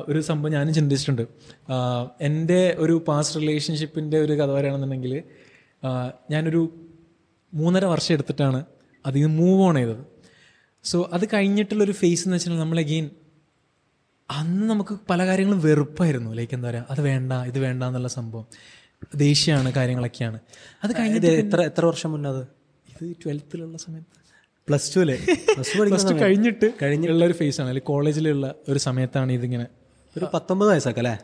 [0.08, 1.22] ഒരു സംഭവം ഞാനും ചിന്തിച്ചിട്ടുണ്ട്.
[2.20, 5.22] എന്റെ ഒരു പാസ്റ്റ് റിലേഷൻഷിപ്പിന്റെ ഒരു കഥ പറയുകയാണെന്നുണ്ടെങ്കിൽ
[6.30, 6.62] ഞാനൊരു
[7.54, 8.64] മൂന്നര വർഷം എടുത്തിട്ടാണ്
[9.06, 10.04] അതിൽ നിന്ന് മൂവ് ഓൺ ചെയ്തത്.
[10.84, 13.10] സോ അത് കഴിഞ്ഞിട്ടുള്ളൊരു ഫേസ് എന്ന് വെച്ചാൽ നമ്മൾ അഗെയിൻ
[14.30, 16.30] അന്ന് നമുക്ക് പല കാര്യങ്ങളും വെറുപ്പായിരുന്നു.
[16.30, 18.46] ലൈക്ക് എന്താ പറയുക അത് വേണ്ട ഇത് വേണ്ട എന്നുള്ള സംഭവം.
[19.14, 20.38] ദേഷ്യമാണ് കാര്യങ്ങളൊക്കെയാണ്.
[20.84, 22.42] അത് കഴിഞ്ഞിട്ട് എത്ര എത്ര വർഷം മുന്നേ അത്?
[22.88, 24.23] ഇത് ട്വൽത്തിലുള്ള സമയത്ത്.
[24.68, 25.16] പ്ലസ് ടു അല്ലേ
[25.54, 27.68] പ്ലസ് ടു പ്ലസ് ടു കഴിഞ്ഞിട്ട് കഴിഞ്ഞിട്ടുള്ള ഒരു ഫേസ് ആണ്.
[27.68, 29.66] അല്ലെങ്കിൽ കോളേജിലുള്ള ഒരു സമയത്താണ് ഇതിങ്ങനെ.
[30.18, 31.18] ഒരു പത്തൊമ്പത് വയസ്സൊക്കെ അല്ലേ?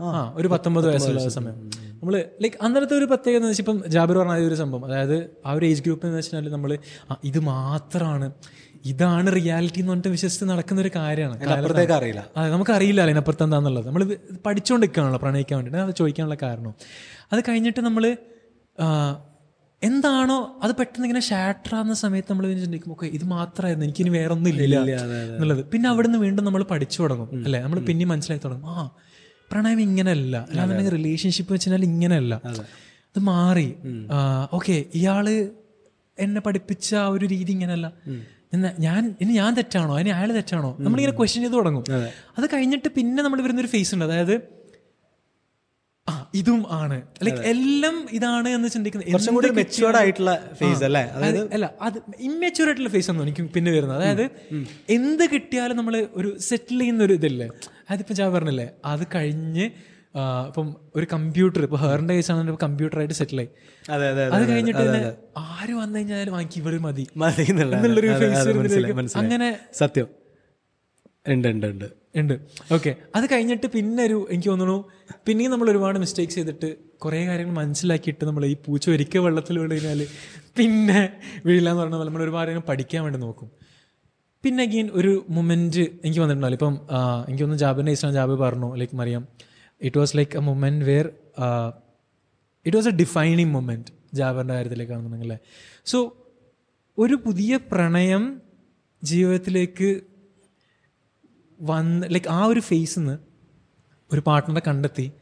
[0.00, 1.70] ആ ഒരു പത്തൊമ്പത് വയസ്സുള്ള സമയം.
[2.02, 4.86] നമ്മൾ ലൈക്ക് അന്നത്തെ ഒരു പ്രത്യേകത എന്ന് വെച്ചാൽ ഇപ്പം ജാബിർ പറഞ്ഞ ഒരു സംഭവം.
[4.86, 6.78] അതായത് ആ ഒരു ഏജ് ഗ്രൂപ്പ് എന്ന് വെച്ചാൽ നമ്മൾ
[7.24, 8.32] ഇത് മാത്രമാണ്
[8.84, 11.44] ഇതാണ് റിയാലിറ്റി എന്ന് പറഞ്ഞിട്ട് വിശ്വസിച്ച് നടക്കുന്ന ഒരു കാര്യമാണ്.
[11.92, 12.28] അറിയില്ല.
[12.36, 16.74] അതെ നമുക്കറിയില്ല അതിനപ്പുറത്ത് എന്താണെന്നുള്ളത് നമ്മൾ പഠിച്ചുകൊണ്ടിരിക്കുകയാണല്ലോ പ്രണയിക്കാൻ വേണ്ടിയിട്ട് അത് ചോദിക്കാനുള്ള കാരണം.
[17.32, 18.16] അത് കഴിഞ്ഞിട്ട് നമ്മൾ
[19.82, 21.22] എന്താണോ അത് പെട്ടെന്ന് ഇങ്ങനെ
[21.76, 24.76] ആവുന്ന സമയത്ത് നമ്മൾ ചിന്തിക്കും ഓക്കെ ഇത് മാത്രമായിരുന്നു എനിക്കിനി വേറെ ഒന്നും ഇല്ല
[25.28, 25.62] എന്നുള്ളത്.
[25.72, 27.60] പിന്നെ അവിടുന്ന് വീണ്ടും നമ്മൾ പഠിച്ചു തുടങ്ങും അല്ലെ?
[27.60, 28.84] നമ്മൾ പിന്നെ മനസ്സിലാക്കി തുടങ്ങും ആ
[29.50, 32.34] പ്രണയം ഇങ്ങനെയല്ല അല്ലാന്നുണ്ടെങ്കിൽ റിലേഷൻഷിപ്പ് വെച്ചാൽ ഇങ്ങനെയല്ല
[33.10, 33.66] ഇത് മാറി
[34.52, 35.26] ഓക്കെ ഇയാൾ
[36.18, 37.88] എന്നെ പഠിപ്പിച്ച ആ ഒരു രീതി ഇങ്ങനെയല്ല
[38.78, 39.92] ഞാൻ ഇനി ഞാൻ തെറ്റാണോ?
[39.96, 40.70] അതിന് അയാൾ തെറ്റാണോ?
[40.80, 41.84] നമ്മളിങ്ങനെ ക്വസ്റ്റ്യൻ ചെയ്ത് തുടങ്ങും.
[42.38, 42.44] അത്.
[42.54, 44.04] കഴിഞ്ഞിട്ട് പിന്നെ നമ്മൾ വരുന്നൊരു ഫേസ് ഉണ്ട്.
[44.04, 44.34] അതായത്
[46.40, 46.98] ഇതും ആണ്.
[47.26, 49.54] ലൈക്ക് എല്ലാം ഇതാണ് എന്ന് ചിന്തിക്കുന്നത്.
[49.60, 51.04] മെച്ചുവേർഡ് ആയിട്ടുള്ള ഫേസ് അല്ലേ?
[51.16, 51.98] അതായത് അല്ല അത്
[52.28, 53.96] ഇമ്മച്ചുവർ ആയിട്ടുള്ള ഫേസ് ഒന്നും എനിക്ക് പിന്നെ വരുന്നത്.
[54.00, 54.26] അതായത്
[54.98, 57.48] എന്ത് കിട്ടിയാലും നമ്മൾ ഒരു സെറ്റിൽ ചെയ്യുന്ന ഒരു ഇതില്ലേ?
[57.94, 59.66] അതിപ്പോ ഞാൻ പറഞ്ഞില്ലേ അത് കഴിഞ്ഞ്
[60.48, 60.66] ഇപ്പം
[60.98, 63.48] ഒരു കമ്പ്യൂട്ടർ ഇപ്പൊ ഹെറിന്റെ കേസ് ആണെങ്കിൽ കമ്പ്യൂട്ടറായിട്ട് സെറ്റിൽ ആയി.
[63.94, 64.08] അതെ
[64.50, 64.82] കഴിഞ്ഞിട്ട്
[65.44, 67.04] ആര് വന്നു കഴിഞ്ഞാലും വാങ്ങി ഇവിടെ മതി.
[67.52, 68.10] എന്നുള്ളൊരു.
[69.22, 69.48] അങ്ങനെ
[69.80, 70.08] സത്യം.
[71.26, 71.86] ഉണ്ട് ഉണ്ട് ഉണ്ട്.
[72.20, 72.34] ഉണ്ട്.
[72.76, 74.78] ഓക്കെ അത് കഴിഞ്ഞിട്ട് പിന്നെ ഒരു എനിക്ക് തോന്നുന്നു
[75.26, 76.68] പിന്നെയും നമ്മൾ ഒരുപാട് മിസ്റ്റേക്സ് ചെയ്തിട്ട്
[77.04, 80.00] കുറേ കാര്യങ്ങൾ മനസ്സിലാക്കിയിട്ട് നമ്മൾ ഈ പൂച്ച ഒരിക്കൽ വെള്ളത്തിൽ വീണ് കഴിഞ്ഞാൽ
[80.58, 81.00] പിന്നെ
[81.46, 83.48] വീഴില്ല എന്ന് പറഞ്ഞാൽ നമ്മൾ ഒരുപാട് കാര്യങ്ങൾ പഠിക്കാൻ വേണ്ടി നോക്കും.
[84.44, 86.74] പിന്നെ അഗെയിൻ ഒരു മൊമെന്റ് എനിക്ക് വന്നിട്ടുണ്ടല്ലോ ഇപ്പം
[87.28, 89.24] എനിക്ക് തോന്നുന്നു ജാബിന്റെ ഇഷ്ടം ജാബ് പറഞ്ഞു like Mariyam.
[89.80, 91.06] It was like a moment where
[92.66, 95.32] it was a defining moment ജാബറിന്റെ കാര്യത്തിലേക്ക് കാണുന്നുണ്ടെങ്കിൽ
[95.92, 95.98] സോ
[96.98, 98.24] ഒരു പുതിയ പ്രണയം
[99.02, 99.88] ജീവിതത്തിലേക്ക്
[101.62, 103.18] വന്ന് ലൈക്ക് ആ ഒരു ഫേസിൽ നിന്ന്
[104.12, 105.12] ഒരു പാർട്ട്ണറെ കണ്ടെത്തി.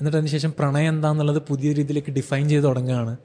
[0.00, 3.16] എന്നിട്ട് അതിന് ശേഷം പ്രണയം എന്താണെന്നുള്ളത് പുതിയ രീതിയിലേക്ക് ഡിഫൈൻ ചെയ്ത് തുടങ്ങുകയാണ്.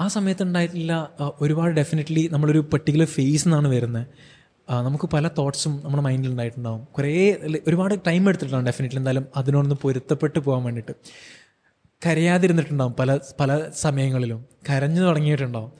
[0.00, 0.92] ആ സമയത്ത് ഉണ്ടായിട്ടില്ല
[1.40, 4.06] ഒരുപാട് ഡെഫിനറ്റ്ലി നമ്മളൊരു പെർട്ടിക്കുലർ ഫേസ് നിന്നാണ് വരുന്നത്.
[4.86, 6.84] നമുക്ക് പല തോട്ട്സും നമ്മുടെ മൈൻഡിൽ ഉണ്ടായിട്ടുണ്ടാവും.
[6.96, 7.12] കുറേ
[7.66, 10.94] ഒരുപാട് ടൈം എടുത്തിട്ടുണ്ടാവും ഡെഫിനറ്റ്ലി എന്തായാലും അതിനോടൊന്ന് പൊരുത്തപ്പെട്ട് പോകാൻ വേണ്ടിയിട്ട്.
[12.06, 14.44] കരയാതിരുന്നിട്ടുണ്ടാവും പല പല സമയങ്ങളിലും.
[14.68, 15.72] കരഞ്ഞു തുടങ്ങിയിട്ടുണ്ടാവും.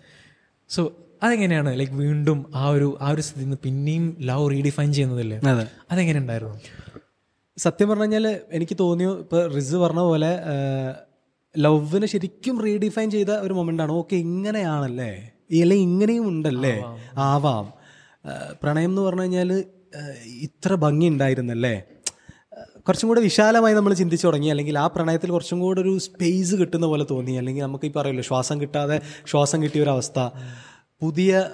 [0.68, 0.82] സോ
[1.22, 1.78] അതെങ്ങനെയാണ്?
[1.78, 5.38] ലൈക്ക് വീണ്ടും ആ ഒരു ആ ഒരു സ്ഥിതി നിന്ന് പിന്നെയും ലവ് റീഡിഫൈൻ ചെയ്യുന്നതല്ലേ?
[5.48, 5.66] അതെ.
[5.90, 6.58] അതെങ്ങനെ ഉണ്ടായിരുന്നു?
[7.58, 10.38] സത്യം പറഞ്ഞു കഴിഞ്ഞാൽ എനിക്ക് തോന്നിയോ ഇപ്പോൾ റിസ് പറഞ്ഞ പോലെ
[11.58, 13.92] ലവിനെ ശരിക്കും റീഡിഫൈൻ ചെയ്ത ഒരു മൊമെന്റ് ആണ്.
[13.92, 15.30] ഓക്കെ ഇങ്ങനെയാണല്ലേ?
[15.50, 16.82] ഇല്ല ഇങ്ങനെയും ഉണ്ടല്ലേ?
[17.18, 17.72] ആവാം.
[18.62, 19.64] പ്രണയം എന്ന് പറഞ്ഞു കഴിഞ്ഞാൽ
[20.26, 21.82] ഇത്ര ഭംഗി ഉണ്ടായിരുന്നല്ലേ?
[22.88, 24.48] കുറച്ചും കൂടെ വിശാലമായി നമ്മൾ ചിന്തിച്ചു തുടങ്ങി.
[24.48, 27.32] അല്ലെങ്കിൽ ആ പ്രണയത്തിൽ കുറച്ചും കൂടെ ഒരു സ്പേസ് കിട്ടുന്ന പോലെ തോന്നി.
[27.32, 30.18] അല്ലെങ്കിൽ നമുക്ക് ഈ അറിയില്ല ശ്വാസം കിട്ടാതെ ശ്വാസം കിട്ടിയ ഒരു അവസ്ഥ.
[31.00, 31.48] പുതിയ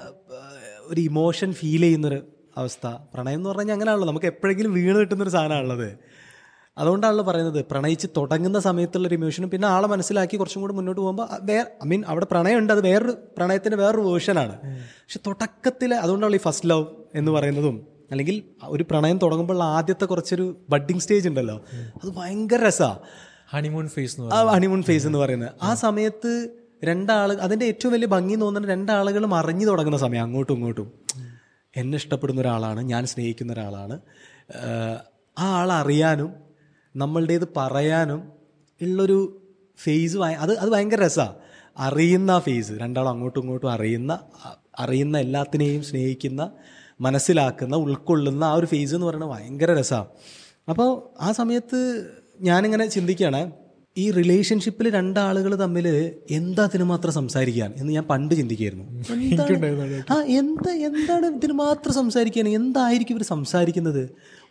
[0.87, 2.20] ഒരു ഇമോഷൻ ഫീൽ ചെയ്യുന്നൊരു
[2.56, 2.87] അവസ്ഥ.
[3.14, 4.09] പ്രണയം എന്ന് പറഞ്ഞാൽ അങ്ങനെയാണല്ലോ.
[4.09, 5.98] നമുക്ക് എപ്പോഴെങ്കിലും വീണ് കിട്ടുന്നൊരു സാധനമാണുള്ളത്
[6.78, 7.64] അതുകൊണ്ടാണല്ലോ പറയുന്നത്.
[7.70, 12.04] പ്രണയിച്ച് തുടങ്ങുന്ന സമയത്തുള്ള ഒരു ഇമോഷനും പിന്നെ ആളെ മനസ്സിലാക്കി കുറച്ചും കൂടി മുന്നോട്ട് പോകുമ്പോൾ വേറെ ഐ മീൻ
[12.09, 12.72] അവിടെ പ്രണയമുണ്ട്.
[12.72, 18.82] അത് വേറൊരു പ്രണയത്തിന്റെ വേറൊരു വേർഷനാണ് പക്ഷെ തുടക്കത്തിൽ അതുകൊണ്ടാണല്ലോ ഈ ഫസ്റ്റ് ലവ് എന്ന് പറയുന്നതും അല്ലെങ്കിൽ ഒരു
[18.82, 21.56] പ്രണയം തുടങ്ങുമ്പോൾ ആദ്യത്തെ കുറച്ചൊരു ബഡ്ഡിങ് സ്റ്റേജ് ഉണ്ടല്ലോ.
[21.74, 22.98] അത് ഭയങ്കര രസമാണ്
[23.52, 25.52] ഹണിമൂൺ ഫേസ് ആ ഹണിമൂൺ ഫേസ് എന്ന് പറയുന്നത്.
[25.62, 26.32] ആ സമയത്ത്
[26.85, 30.93] രണ്ടാൾ അതിന്റെ ഏറ്റവും വലിയ ഭംഗി തോന്നുന്നത് രണ്ടാളുകളും അറിഞ്ഞു തുടങ്ങുന്ന സമയം അങ്ങോട്ടും ഇങ്ങോട്ടും.
[31.77, 34.01] എന്നെ ഇഷ്ടപ്പെടുന്ന ഒരാളാണ് ഞാൻ സ്നേഹിക്കുന്ന ഒരാളാണ്.
[35.39, 36.35] ആ ആൾ അറിയാനും
[36.97, 38.33] നമ്മളുടേത് പറയാനും
[38.83, 39.43] ഉള്ളൊരു
[39.83, 41.35] ഫേസ് അത് അത് ഭയങ്കര രസമാണ്
[41.79, 44.19] അറിയുന്ന ഫേസ് രണ്ടാളും അങ്ങോട്ടും ഇങ്ങോട്ടും അറിയുന്ന
[44.79, 46.51] അറിയുന്ന എല്ലാത്തിനെയും സ്നേഹിക്കുന്ന
[47.01, 50.07] മനസ്സിലാക്കുന്ന ഉൾക്കൊള്ളുന്ന ആ ഒരു ഫേസ് എന്ന് പറയുന്നത് ഭയങ്കര രസമാണ്
[50.69, 52.11] അപ്പോൾ ആ സമയത്ത്
[52.41, 53.53] ഞാനിങ്ങനെ ചിന്തിക്കുകയാണ്
[53.96, 55.87] ഈ റിലേഷൻഷിപ്പിൽ രണ്ടാളുകൾ തമ്മിൽ
[56.38, 57.70] എന്താ ഇതിന് മാത്രം സംസാരിക്കാൻ?
[57.80, 58.85] എന്ന് ഞാൻ പണ്ട് ചിന്തിക്കായിരുന്നു.
[60.12, 64.02] ആ എന്താ എന്താണ് ഇതിന് മാത്രം സംസാരിക്കാൻ എന്തായിരിക്കും ഇവർ സംസാരിക്കുന്നത്?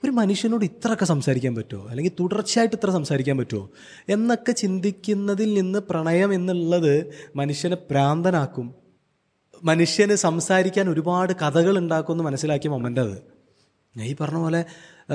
[0.03, 3.63] ഒരു മനുഷ്യനോട് ഇത്രയൊക്കെ സംസാരിക്കാൻ പറ്റുമോ അല്ലെങ്കിൽ തുടർച്ചയായിട്ട് ഇത്ര സംസാരിക്കാൻ പറ്റുമോ
[4.09, 6.93] എന്നൊക്കെ ചിന്തിക്കുന്നതിൽ നിന്ന് പ്രണയം എന്നുള്ളത്
[7.35, 8.67] മനുഷ്യനെ ഭ്രാന്തനാക്കും.
[9.63, 13.17] മനുഷ്യന് സംസാരിക്കാൻ ഒരുപാട് കഥകൾ ഉണ്ടാക്കുമെന്ന് മനസ്സിലാക്കിയ മൊമെന്റ് അത്
[13.95, 14.61] ഞാൻ ഈ പറഞ്ഞ പോലെ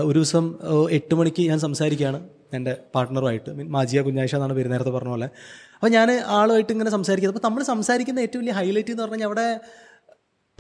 [0.08, 0.44] ഒരു ദിവസം
[0.90, 2.20] എട്ട് മണിക്ക് ഞാൻ സംസാരിക്കുകയാണ്.
[2.56, 5.28] എന്റെ പാർട്ട്ണറുമായിട്ട് മീൻ മാജിയ കുഞ്ഞാഴ്ച എന്നാണ് പേര് നേരത്തെ പറഞ്ഞ പോലെ.
[5.74, 7.36] അപ്പോൾ ഞാൻ ആളുമായിട്ട് ഇങ്ങനെ സംസാരിക്കുന്നത്.
[7.36, 9.60] അപ്പോൾ നമ്മൾ സംസാരിക്കുന്ന ഏറ്റവും വലിയ ഹൈലൈറ്റ് എന്ന് പറഞ്ഞാൽ അവിടെ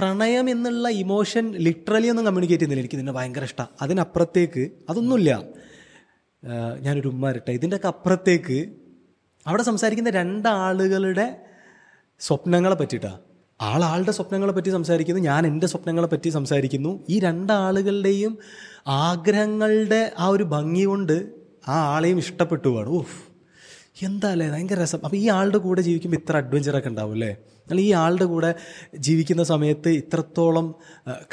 [0.00, 2.84] പ്രണയം എന്നുള്ള ഇമോഷൻ ലിറ്ററലി ഒന്നും കമ്മ്യൂണിക്കേറ്റ് ചെയ്യുന്നില്ല.
[2.86, 5.42] എനിക്ക് നിന്നെ ഭയങ്കര ഇഷ്ടമാണ് അതിനപ്പുറത്തേക്ക് അതൊന്നുമില്ല.
[6.80, 8.72] ഞാനൊരു ഉമ്മ ഇരട്ടെ ഇതിന്റെയൊക്കെ അപ്പുറത്തേക്ക്
[9.46, 11.36] അവിടെ സംസാരിക്കുന്ന രണ്ടാളുകളുടെ
[12.20, 13.18] സ്വപ്നങ്ങളെ പറ്റിയിട്ടാണ്
[13.62, 15.20] ആളാളുടെ സ്വപ്നങ്ങളെ പറ്റി സംസാരിക്കുന്നു.
[15.20, 17.04] ഞാൻ എന്റെ സ്വപ്നങ്ങളെ പറ്റി സംസാരിക്കുന്നു.
[17.08, 18.38] ഈ രണ്ടാളുകളുടെയും
[18.86, 23.16] ആഗ്രഹങ്ങളുടെ ആ ഒരു ഭംഗി കൊണ്ട് ആ ആളെയും ഇഷ്ടപ്പെട്ടു പോവാണ് ഓഫ്
[24.08, 25.00] എന്താ അല്ലേ ഭയങ്കര രസം.
[25.06, 27.30] അപ്പോൾ ഈ ആളുടെ കൂടെ ജീവിക്കുമ്പോൾ ഇത്ര അഡ്വഞ്ചറൊക്കെ ഉണ്ടാവും അല്ലേ?
[27.70, 28.50] അല്ല ഈ ആളുടെ കൂടെ
[29.06, 30.66] ജീവിക്കുന്ന സമയത്ത് ഇത്രത്തോളം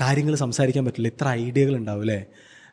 [0.02, 1.08] കാര്യങ്ങൾ സംസാരിക്കാൻ പറ്റില്ല.
[1.14, 2.20] ഇത്ര ഐഡിയകൾ ഉണ്ടാവും അല്ലേ?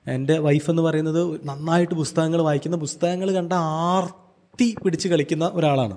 [0.07, 3.53] എന്റെ വൈഫ് എന്ന് പറയുന്നത് നന്നായിട്ട് പുസ്തകങ്ങൾ വായിക്കുന്ന പുസ്തകങ്ങൾ കണ്ട
[3.93, 5.97] ആർത്തി പിടിച്ച് കളിക്കുന്ന ഒരാളാണ്.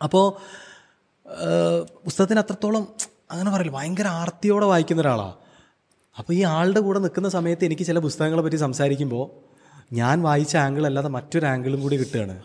[0.00, 0.26] അപ്പോൾ
[2.06, 2.84] പുസ്തകത്തിന് അത്രത്തോളം
[3.30, 5.34] അങ്ങനെ പറയില്ല ഭയങ്കര ആർത്തിയോടെ വായിക്കുന്ന ഒരാളാണ്
[6.16, 9.24] അപ്പോൾ ഈ ആളുടെ കൂടെ നിൽക്കുന്ന സമയത്ത് എനിക്ക് ചില പുസ്തകങ്ങളെ പറ്റി സംസാരിക്കുമ്പോൾ
[9.92, 12.36] ഞാൻ വായിച്ച ആംഗിൾ അല്ലാതെ മറ്റൊരു ആംഗിളും കൂടി കിട്ടുകയാണ്.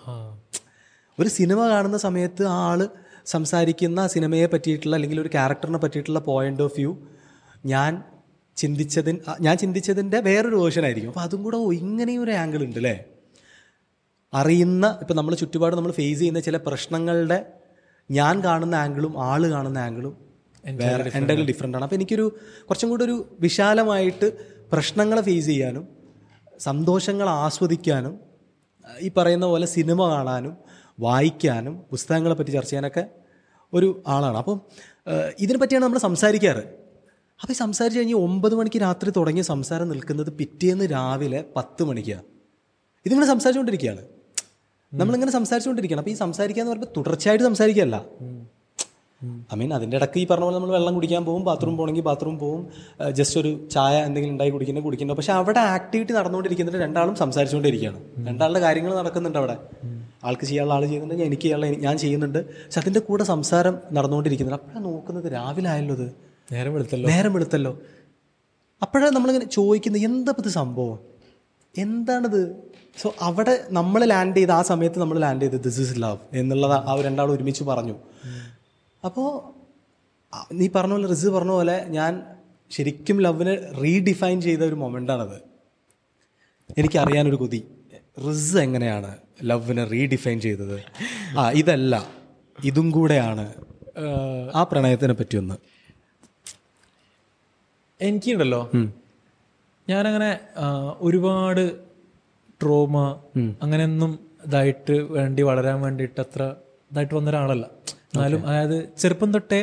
[1.19, 2.89] ഒരു സിനിമ കാണുന്ന സമയത്ത് ആ ആൾ
[3.25, 6.97] സംസാരിക്കുന്ന സിനിമയെ പറ്റിയിട്ടുള്ള അല്ലെങ്കിൽ ഒരു ക്യാരക്ടറിനെ പറ്റിയിട്ടുള്ള പോയിന്റ് ഓഫ് വ്യൂ
[7.65, 8.03] ഞാൻ
[8.57, 11.09] ചിന്തിച്ചതിൻ ഞാൻ ചിന്തിച്ചതിന്റെ വേറൊരു വേർഷൻ ആയിരിക്കും.
[11.09, 13.05] അപ്പോൾ അതും കൂടെ ഇങ്ങനെയും ഒരു ആംഗിൾ ഉണ്ട് അല്ലേ
[14.33, 17.45] അറിയുന്ന ഇപ്പം നമ്മൾ ചുറ്റുപാട് നമ്മൾ ഫേസ് ചെയ്യുന്ന ചില പ്രശ്നങ്ങളുടെ
[18.11, 20.13] ഞാൻ കാണുന്ന ആംഗിളും ആൾ കാണുന്ന ആംഗിളും
[20.63, 21.83] വേറെ എന്റെ ഡിഫറെന്റ് ആണ്.
[21.83, 22.37] അപ്പോൾ എനിക്കൊരു
[22.69, 24.33] കുറച്ചും കൂടെ ഒരു വിശാലമായിട്ട്
[24.71, 25.87] പ്രശ്നങ്ങളെ ഫേസ് ചെയ്യാനും
[26.67, 28.19] സന്തോഷങ്ങൾ ആസ്വദിക്കാനും
[28.99, 30.57] ഈ പറയുന്ന പോലെ സിനിമ കാണാനും
[30.99, 33.03] വായിക്കാനും പുസ്തകങ്ങളെ പറ്റി ചർച്ച ചെയ്യാനൊക്കെ
[33.73, 34.37] ഒരു ആളാണ്.
[34.37, 34.61] അപ്പം
[35.39, 36.63] ഇതിനെ പറ്റിയാണ് നമ്മൾ സംസാരിക്കാറ്.
[37.41, 42.23] അപ്പോൾ ഈ സംസാരിച്ച് കഴിഞ്ഞ് ഒമ്പത് മണിക്ക് രാത്രി തുടങ്ങിയ സംസാരം നിൽക്കുന്നത് പിറ്റേന്ന് രാവിലെ പത്ത് മണിക്കാണ്
[43.05, 44.03] ഇതിങ്ങനെ സംസാരിച്ചുകൊണ്ടിരിക്കുകയാണ്.
[44.93, 46.01] നമ്മളിങ്ങനെ സംസാരിച്ചുകൊണ്ടിരിക്കുകയാണ്.
[46.01, 47.97] അപ്പോൾ ഈ സംസാരിക്കുക എന്ന് പറയുമ്പോൾ തുടർച്ചയായിട്ട് സംസാരിക്കുകയല്ല.
[49.53, 52.61] ഐ മീൻ അതിന്റെ ഇടയ്ക്ക് ഈ പറഞ്ഞ പോലെ നമ്മൾ വെള്ളം കുടിക്കാൻ പോകും ബാത്റൂം പോകണമെങ്കിൽ ബാത്റൂം പോകും
[53.19, 57.99] ജസ്റ്റ് ഒരു ചായ എന്തെങ്കിലും ഉണ്ടായി കുടിക്കുന്നത് കുടിക്കുന്നത് പക്ഷെ അവിടെ ആക്ടിവിറ്റി നടന്നുകൊണ്ടിരിക്കുന്നുണ്ട് രണ്ടാളും സംസാരിച്ചുകൊണ്ടിരിക്കുകയാണ്.
[58.29, 59.57] രണ്ടാളുടെ കാര്യങ്ങൾ നടക്കുന്നുണ്ട് അവിടെ.
[60.27, 62.39] ആൾക്ക് ചെയ്യാനുള്ള ആൾ ചെയ്യുന്നുണ്ട് ഞാൻ എനിക്ക് ചെയ്യാനുള്ള ഞാൻ ചെയ്യുന്നുണ്ട്.
[62.65, 66.07] പക്ഷെ അതിന്റെ കൂടെ സംസാരം നടന്നുകൊണ്ടിരിക്കുന്നുണ്ട് അപ്പോഴാണ് നോക്കുന്നത് രാവിലെ ആയല്ലോ ഇത്
[66.51, 67.09] നേരം വെളുത്തല്ലോ.
[67.09, 67.73] നേരം വെളുത്തല്ലോ.
[68.81, 70.99] അപ്പോഴാണ് നമ്മളിങ്ങനെ ചോദിക്കുന്നത് എന്താ ഇപ്പൊ ഇത് സംഭവം?
[71.75, 72.41] എന്താണിത്?
[73.01, 77.01] സോ അവിടെ നമ്മൾ ലാൻഡ് ചെയ്ത് ആ സമയത്ത് നമ്മൾ ലാൻഡ് ചെയ്ത് ദിസ് ഇസ് ലവ് എന്നുള്ളത് ആ
[77.05, 77.95] രണ്ടാളും ഒരുമിച്ച് പറഞ്ഞു.
[79.05, 79.29] അപ്പോൾ
[80.53, 82.23] നീ പറഞ്ഞ പോലെ റിസ് പറഞ്ഞ പോലെ ഞാൻ
[82.71, 85.37] ശരിക്കും ലവിനെ റീഡിഫൈൻ ചെയ്ത ഒരു മൊമെന്റാണത്
[86.77, 87.59] എനിക്കറിയാനൊരു കൊതി.
[88.29, 90.77] റിസ് എങ്ങനെയാണ് ലവിനെ റീഡിഫൈൻ ചെയ്തത്?
[91.39, 92.07] ആ ഇതല്ല.
[92.63, 93.53] ഇതും കൂടെയാണ്
[94.55, 95.55] ആ പ്രണയത്തിനെ പറ്റി ഒന്ന്.
[98.01, 98.71] എനിക്കുണ്ടല്ലോ.
[99.89, 100.39] ഞാനങ്ങനെ
[100.99, 101.63] ഒരുപാട്
[102.61, 102.97] ട്രോമ
[103.61, 106.43] അങ്ങനെയൊന്നും ഇതായിട്ട് വേണ്ടി വളരാൻ വേണ്ടിയിട്ട് അത്ര
[106.91, 107.69] ഇതായിട്ട് വന്ന ഒരാളല്ല
[108.13, 109.61] എന്നാലും അതായത് ചെറുപ്പം തൊട്ടേ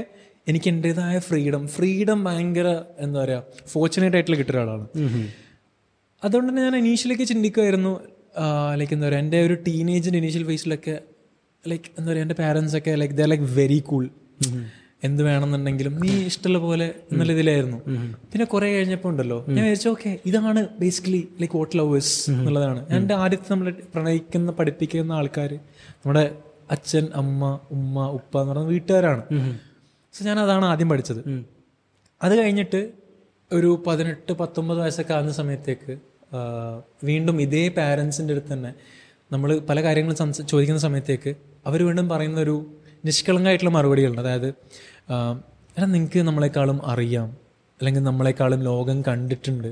[0.48, 2.68] എനിക്ക് എന്റെതായ ഫ്രീഡം ഫ്രീഡം ഭയങ്കര
[3.04, 4.86] എന്താ പറയുക ഫോർച്ചുനേറ്റ് ആയിട്ട് കിട്ടിയ ഒരാളാണ്.
[6.22, 7.92] അതുകൊണ്ട് തന്നെ ഞാൻ ഇനീഷ്യലൊക്കെ ചിന്തിക്കുമായിരുന്നു
[8.80, 10.96] ലൈക്ക് എന്താ പറയുക എന്റെ ഒരു ടീനേജിന്റെ ഇനീഷ്യൽ ഫേസിലൊക്കെ
[11.64, 14.04] ലൈക്ക് എന്താ പറയുക എന്റെ പാരൻസ് ഒക്കെ like the like very cool
[15.08, 17.78] എന്ത് വേണമെന്നുണ്ടെങ്കിലും നീ ഇഷ്ടമുള്ള പോലെ എന്നുള്ള ഇതിലായിരുന്നു.
[18.32, 22.80] പിന്നെ കുറെ കഴിഞ്ഞപ്പോൾ ഉണ്ടല്ലോ ഞാൻ വിചാരിച്ചു ഓക്കെ ഇതാണ് ബേസിക്കലി ലൈക്ക് വോട്ട് ലവേഴ്സ് എന്നുള്ളതാണ്.
[22.96, 25.52] എന്റെ ആദ്യത്തെ നമ്മൾ പ്രണയിക്കുന്ന പഠിപ്പിക്കുന്ന ആൾക്കാർ
[26.02, 26.24] നമ്മുടെ
[26.70, 29.22] അച്ഛൻ അമ്മ ഉമ്മ ഉപ്പ എന്ന് പറയുന്ന വീട്ടുകാരാണ്.
[30.12, 31.20] സോ ഞാൻ അതാണ് ആദ്യം പഠിച്ചത്.
[32.22, 32.80] അത് കഴിഞ്ഞിട്ട്
[33.52, 35.98] ഒരു പതിനെട്ട് പത്തൊമ്പത് വയസ്സൊക്കെ ആകുന്ന സമയത്തേക്ക്
[37.04, 38.74] വീണ്ടും ഇതേ പാരൻസിന്റെ അടുത്ത് തന്നെ
[39.32, 41.30] നമ്മൾ പല കാര്യങ്ങളും സംസ ചോദിക്കുന്ന സമയത്തേക്ക്
[41.66, 42.56] അവർ വീണ്ടും പറയുന്ന ഒരു
[43.04, 44.20] നിഷ്കളങ്കമായിട്ടുള്ള മറുപടികളുണ്ട്.
[44.20, 44.48] അതായത്
[45.76, 47.28] എടാ നിങ്ങൾക്ക് നമ്മളെക്കാളും അറിയാം.
[47.80, 49.68] അല്ലെങ്കിൽ നമ്മളെക്കാളും ലോകം കണ്ടിട്ടുണ്ട്.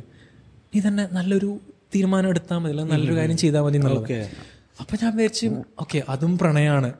[0.74, 1.50] നീ തന്നെ നല്ലൊരു
[1.94, 2.70] തീരുമാനം എടുത്താൽ മതി.
[2.70, 4.04] അല്ലെങ്കിൽ നല്ലൊരു കാര്യം ചെയ്താൽ മതി എന്നുള്ളത്.
[4.80, 5.46] അപ്പൊ ഞാൻ വിചാരിച്ചു
[5.80, 6.92] ഓക്കെ അതും പ്രണയമാണ്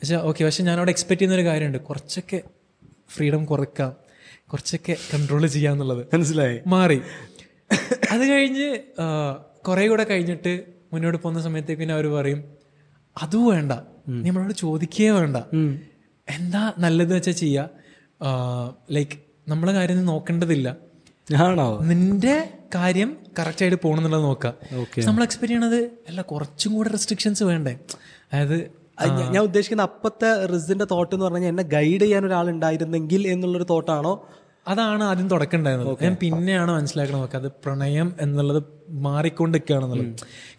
[0.00, 1.78] പക്ഷെ ഓക്കെ പക്ഷെ ഞാൻ അവിടെ എക്സ്പെക്ട് ചെയ്യുന്ന ഒരു കാര്യമുണ്ട്.
[1.78, 2.42] കുറച്ചൊക്കെ
[3.16, 3.92] ഫ്രീഡം കുറക്കാം.
[4.52, 6.60] കുറച്ചൊക്കെ കൺട്രോൾ ചെയ്യാന്നുള്ളത് മനസ്സിലായി.
[6.66, 7.00] മാറി.
[8.10, 8.68] അത് കഴിഞ്ഞ്
[9.68, 12.44] കുറെ കൂടെ കഴിഞ്ഞിട്ട് മുന്നോട്ട് പോകുന്ന സമയത്തേക്ക് പിന്നെ അവർ പറയും
[13.22, 13.72] അതും വേണ്ട.
[14.08, 15.36] നമ്മളോട് ചോദിക്കേ വേണ്ട.
[16.28, 17.68] എന്താ നല്ലത് വെച്ചാൽ ചെയ്യാ?
[18.90, 20.76] ലൈക്ക് നമ്മളെ കാര്യം നോക്കേണ്ടതില്ല.
[21.82, 22.36] നിന്റെ
[22.74, 24.54] കാര്യം കറക്റ്റായിട്ട് പോകണമെന്നുള്ളത് നോക്കുക
[25.06, 27.78] നമ്മൾ എക്സ്പെക്ട് ചെയ്യണത് അല്ല കുറച്ചും കൂടെ റെസ്ട്രിക്ഷൻസ് വേണ്ടേ?
[28.32, 28.80] അതായത്
[29.32, 34.28] ഞാൻ- ഉദ്ദേശിക്കുന്ന അപ്പത്തെ റിസിന്റെ തോട്ട് എന്ന് പറഞ്ഞാൽ എന്നെ ഗൈഡ് ചെയ്യാൻ ഒരാൾ ഉണ്ടായിരുന്നെങ്കിൽ എന്നുള്ളൊരു തോട്ടാണോ
[34.68, 35.96] അതാണ് ആദ്യം തുടക്കണ്ടായിരുന്നത്.
[36.02, 40.14] ഞാൻ പിന്നെയാണ് മനസ്സിലാക്കണം നോക്കുക അത് പ്രണയം എന്നുള്ളത് മാറിക്കൊണ്ടിരിക്കുകയാണെന്നുള്ളത്.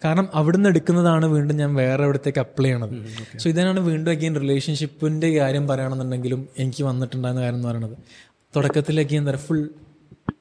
[0.06, 2.89] കാരണം അവിടുന്ന് എടുക്കുന്നതാണ് വീണ്ടും ഞാൻ വേറെ അവിടത്തേക്ക് അപ്ലൈ ചെയ്യണത്.
[3.38, 7.97] സോ ഇതിനാണ് വീണ്ടും അഗെയിൻ റിലേഷൻഷിപ്പിന്റെ കാര്യം പറയുകയാണെന്നുണ്ടെങ്കിലും എനിക്ക് വന്നിട്ടുണ്ടായിരുന്ന കാര്യം എന്ന് പറയുന്നത്.
[8.56, 9.69] തുടക്കത്തിലേക്ക് എന്താ പറയുക ഫുൾ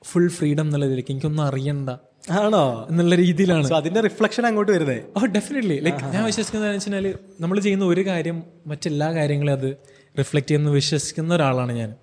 [0.05, 1.91] ഫുൾ ഫ്രീഡം എന്നുള്ള ഇതിലേക്ക് എനിക്കൊന്നും അറിയണ്ട.
[2.31, 2.87] ആണോ?
[2.91, 3.73] എന്നുള്ള രീതിയിലാണ്.
[3.73, 4.99] അതിന്റെ റിഫ്ലക്ഷൻ അങ്ങോട്ട് വരുന്നേ?
[5.17, 9.77] ഓ ഡെഫിനറ്റ്ലി ലൈക്ക് ഞാൻ വിശ്വസിക്കുന്നത് വെച്ചാൽ നമ്മൾ ചെയ്യുന്ന ഒരു കാര്യം മറ്റെല്ലാ കാര്യങ്ങളും അത്
[10.19, 11.95] റിഫ്ലക്റ്റ് ചെയ്യുന്ന വിശ്വസിക്കുന്ന ഒരാളാണ് ഞാൻ.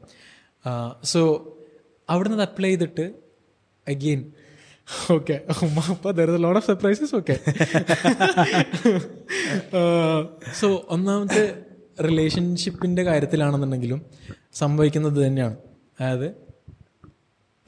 [1.03, 1.21] സോ
[2.09, 3.13] അവിടെ നിന്ന് അപ്ലൈ ചെയ്തിട്ട്
[3.87, 4.31] again
[5.11, 5.35] okay
[6.37, 7.35] lot of surprises okay
[10.59, 11.43] so ഒന്നാമത്തെ
[12.03, 14.01] റിലേഷൻഷിപ്പിന്റെ കാര്യത്തിലാണെന്നുണ്ടെങ്കിലും
[14.53, 15.55] സംഭവിക്കുന്നത് തന്നെയാണ്.
[16.01, 16.46] അതായത്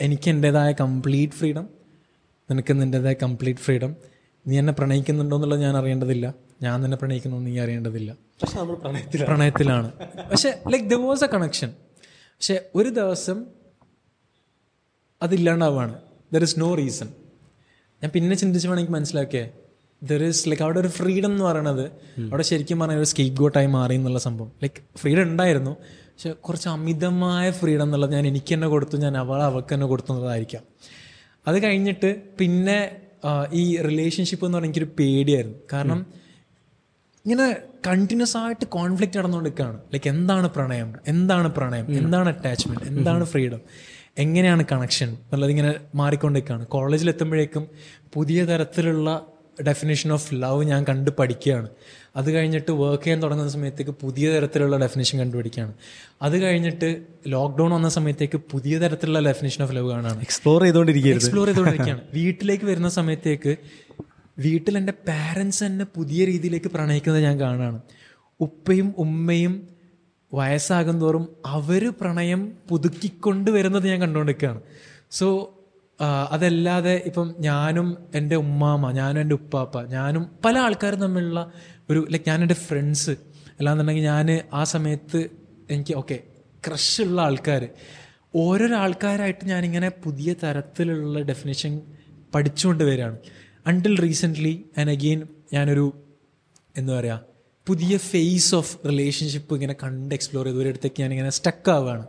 [0.02, 1.70] എനിക്ക് എന്റെതായ കംപ്ലീറ്റ് ഫ്രീഡം
[2.52, 3.96] നിനക്ക് നിന്റെതായ കംപ്ലീറ്റ് ഫ്രീഡം
[4.48, 6.34] നീ എന്നെ പ്രണയിക്കുന്നുണ്ടോ എന്നുള്ളത് ഞാൻ അറിയേണ്ടതില്ല.
[6.62, 8.12] ഞാൻ നിന്നെ പ്രണയിക്കുന്നു നീ അറിയേണ്ടതില്ല.
[8.42, 9.92] പക്ഷെ നമ്മൾ പ്രണയത്തിൽ പ്രണയത്തിലാണ്.
[10.32, 13.46] പക്ഷെ like the was a connection പക്ഷെ ഒരു ദിവസം
[15.24, 16.02] അതില്ലാണ്ടാവാണ്
[16.34, 17.10] ദർ ഇസ് നോ റീസൺ
[18.04, 19.52] ഞാൻ പിന്നെ ചിന്തിച്ച് എനിക്ക് മനസ്സിലാക്കിയേ.
[20.04, 21.86] ദർ ഇസ് ലൈക്ക് അവിടെ ഒരു ഫ്രീഡം എന്ന് പറയണത്
[22.22, 24.52] അവിടെ ശരിക്കും പറഞ്ഞാൽ ഒരു സ്കേറ്റ് ഗോട്ടായി മാറി എന്നുള്ള സംഭവം.
[24.64, 25.78] ലൈക്ക് ഫ്രീഡം ഉണ്ടായിരുന്നു.
[26.20, 30.64] പക്ഷെ കുറച്ച് അമിതമായ ഫ്രീഡം എന്നുള്ളത് ഞാൻ എനിക്ക് തന്നെ കൊടുത്തു ഞാൻ അവൾ അവൾക്ക് തന്നെ കൊടുത്തു എന്നുള്ളതായിരിക്കാം.
[31.48, 32.98] അത് കഴിഞ്ഞിട്ട് പിന്നെ
[33.54, 35.58] ഈ റിലേഷൻഷിപ്പ് എന്ന് പറഞ്ഞാൽ എനിക്കൊരു പേടിയായിരുന്നു.
[35.74, 36.06] കാരണം
[37.26, 37.56] ഇങ്ങനെ
[37.88, 39.78] കണ്ടിന്യൂസ് ആയിട്ട് കോൺഫ്ലിക്റ്റ് നടന്നുകൊണ്ടിരിക്കുകയാണ്.
[39.78, 40.94] ലൈക്ക് എന്താണ് പ്രണയം?
[41.08, 41.88] എന്താണ് പ്രണയം?
[41.98, 43.62] എന്താണ് അറ്റാച്ച്മെന്റ് എന്താണ് ഫ്രീഡം
[44.18, 46.68] എങ്ങനെയാണ് കണക്ഷൻ എന്നുള്ളത് ഇങ്ങനെ മാറിക്കൊണ്ടിരിക്കുകയാണ്.
[46.68, 47.68] കോളേജിൽ എത്തുമ്പോഴേക്കും
[48.14, 49.26] പുതിയ തരത്തിലുള്ള
[49.68, 51.70] ഡെഫിനേഷൻ ഓഫ് ലവ് ഞാൻ കണ്ട് പഠിക്കുകയാണ്.
[52.16, 55.74] അത് കഴിഞ്ഞിട്ട് വർക്ക് ചെയ്യാൻ തുടങ്ങുന്ന സമയത്തേക്ക് പുതിയ തരത്തിലുള്ള ഡെഫിനേഷൻ കണ്ടുപിടിക്കുകയാണ്.
[56.22, 62.02] അത് കഴിഞ്ഞിട്ട് ലോക്ക്ഡൗൺ വന്ന സമയത്തേക്ക് പുതിയ തരത്തിലുള്ള ഡെഫിനേഷൻ ഓഫ് ലവ് കാണാണ് എക്സ്പ്ലോർ ചെയ്തുകൊണ്ടിരിക്കുകയാണ് എക്സ്പ്ലോർ ചെയ്തുകൊണ്ടിരിക്കുകയാണ്.
[62.14, 63.58] വീട്ടിലേക്ക് വരുന്ന സമയത്തേക്ക്
[64.40, 67.82] വീട്ടിൽ എന്റെ പാരൻസ് എന്നെ പുതിയ രീതിയിലേക്ക് പ്രണയിക്കുന്നത് ഞാൻ കാണുകയാണ്.
[68.40, 69.68] ഉപ്പയും ഉമ്മയും
[70.34, 74.62] വയസ്സാകും തോറും അവർ പ്രണയം പുതുക്കിക്കൊണ്ട് വരുന്നത് ഞാൻ കണ്ടുകൊണ്ടിരിക്കുകയാണ്.
[75.12, 75.54] സോ
[76.06, 81.52] അതല്ലാതെ ഇപ്പം ഞാനും എന്റെ ഉമ്മാമ ഞാനും എന്റെ ഉപ്പാപ്പ ഞാനും പല ആൾക്കാരും തമ്മിലുള്ള
[81.90, 83.12] ഒരു ലൈക്ക് ഞാൻ എന്റെ ഫ്രണ്ട്സ്
[83.60, 85.30] അല്ലാന്നുണ്ടെങ്കിൽ ഞാൻ ആ സമയത്ത്
[85.72, 86.20] എനിക്ക് ഓക്കെ
[86.68, 87.70] ക്രഷുള്ള ആൾക്കാർ
[88.36, 91.82] ഓരോരോ ആൾക്കാരായിട്ട് ഞാനിങ്ങനെ പുതിയ തരത്തിലുള്ള ഡെഫിനേഷൻ
[92.36, 93.18] പഠിച്ചുകൊണ്ട് വരികയാണ്.
[93.68, 95.94] അണ്ടിൽ റീസെന്റ്ലി ആൻഡ് അഗെയിൻ ഞാനൊരു
[96.78, 97.22] എന്താ പറയുക
[97.68, 102.06] പുതിയ ഫേസ് ഓഫ് റിലേഷൻഷിപ്പ് ഇങ്ങനെ കണ്ട് എക്സ്പ്ലോർ ചെയ്ത് ഒരിടത്തേക്ക് ഞാനിങ്ങനെ സ്റ്റക്ക് ആവുകയാണ്.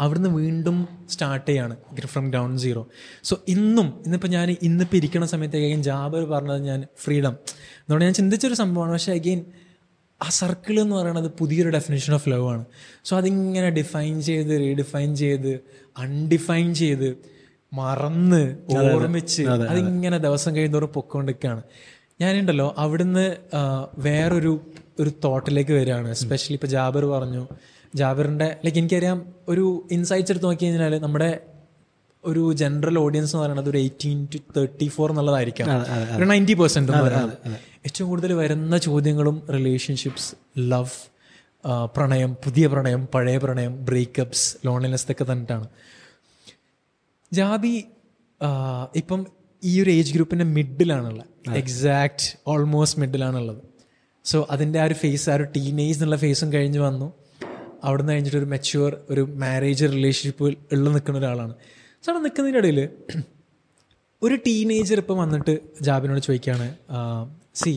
[0.00, 1.76] അവിടുന്ന് വീണ്ടും സ്റ്റാർട്ട് ചെയ്യാണ്.
[2.06, 2.88] ഫ്രം ഗ്രൗണ്ട് സീറോ
[3.24, 7.34] സോ ഇന്നും ഇന്നിപ്പോൾ ഞാൻ ഇന്നിപ്പോൾ ഇരിക്കുന്ന സമയത്തേക്കും ജാബർ പറഞ്ഞത് ഞാൻ ഫ്രീഡം
[7.74, 8.92] എന്നുകൊണ്ട് ഞാൻ ചിന്തിച്ചൊരു സംഭവമാണ്.
[8.92, 9.44] പക്ഷെ അഗെയിൻ
[10.22, 12.64] ആ സർക്കിൾ എന്ന് പറയുന്നത് പുതിയൊരു ഡെഫിനേഷൻ ഓഫ് ലവ് ആണ്.
[13.04, 15.60] സോ അതിങ്ങനെ ഡിഫൈൻ ചെയ്ത് റീഡിഫൈൻ ചെയ്ത്
[15.98, 17.08] അൺഡിഫൈൻ ചെയ്ത്
[17.72, 21.62] മറന്ന് ഓർമ്മിച്ച് അതിങ്ങനെ ദിവസം കഴിയുന്നതോറും പൊക്കോണ്ടിരിക്കുകയാണ്.
[22.20, 23.36] ഞാനുണ്ടല്ലോ അവിടുന്ന്
[23.98, 24.60] വേറൊരു
[25.00, 26.08] ഒരു തോട്ടിലേക്ക് വരികയാണ്.
[26.08, 27.46] എസ്പെഷ്യലി ഇപ്പോൾ ജാബർ പറഞ്ഞു
[27.94, 31.40] ജാബറിന്റെ ലൈക്ക് എനിക്കറിയാം ഒരു ഇൻസൈറ്റ്സ് എടുത്ത് നോക്കി കഴിഞ്ഞാൽ നമ്മുടെ
[32.24, 35.68] ഒരു ജനറൽ ഓഡിയൻസ് എന്ന് പറയുന്നത് ഒരു എയ്റ്റീൻ ടു തേർട്ടി ഫോർ എന്നുള്ളതായിരിക്കാം
[36.16, 37.36] ഒരു നയന്റി എന്ന് പറയുന്നത്.
[37.86, 40.94] ഏറ്റവും കൂടുതൽ വരുന്ന ചോദ്യങ്ങളും റിലേഷൻഷിപ്സ് ലവ്
[41.96, 45.66] പ്രണയം പുതിയ പ്രണയം പഴയ പ്രണയം ബ്രേക്കപ്സ് ലോൺലിനെസ് ഇതൊക്കെ തന്നിട്ടാണ്.
[47.32, 47.74] ജാബി
[48.96, 49.26] ഇപ്പം
[49.64, 53.62] ഈ ഒരു ഏജ് ഗ്രൂപ്പിന്റെ മിഡിലാണുള്ളത് എക്സാക്ട് ഓൾമോസ്റ്റ് മിഡിലാണുള്ളത്
[54.24, 57.08] സോ അതിന്റെ ആ ഒരു ഫേസ് ആ ഒരു ടീനേജ് എന്നുള്ള ഫേസും കഴിഞ്ഞ് വന്നു.
[57.84, 61.54] അവിടുന്ന് കഴിഞ്ഞിട്ട് ഒരു മെച്യൂർ ഒരു മാരേജ് റിലേഷൻഷിപ്പ് ഉള്ള നിൽക്കുന്ന ഒരാളാണ്.
[62.04, 62.80] സോ അവിടെ നിൽക്കുന്നതിന്റെ ഇടയിൽ
[64.22, 66.68] ഒരു ടീനേജർ ഇപ്പം വന്നിട്ട് ജാബിനോട് ചോദിക്കുകയാണ്
[67.54, 67.74] see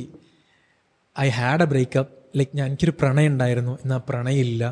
[1.19, 3.73] I had a breakup like ഞാൻ എനിക്കൊരു പ്രണയം ഉണ്ടായിരുന്നു.
[3.83, 4.63] എന്നാൽ പ്രണയം ഇല്ല.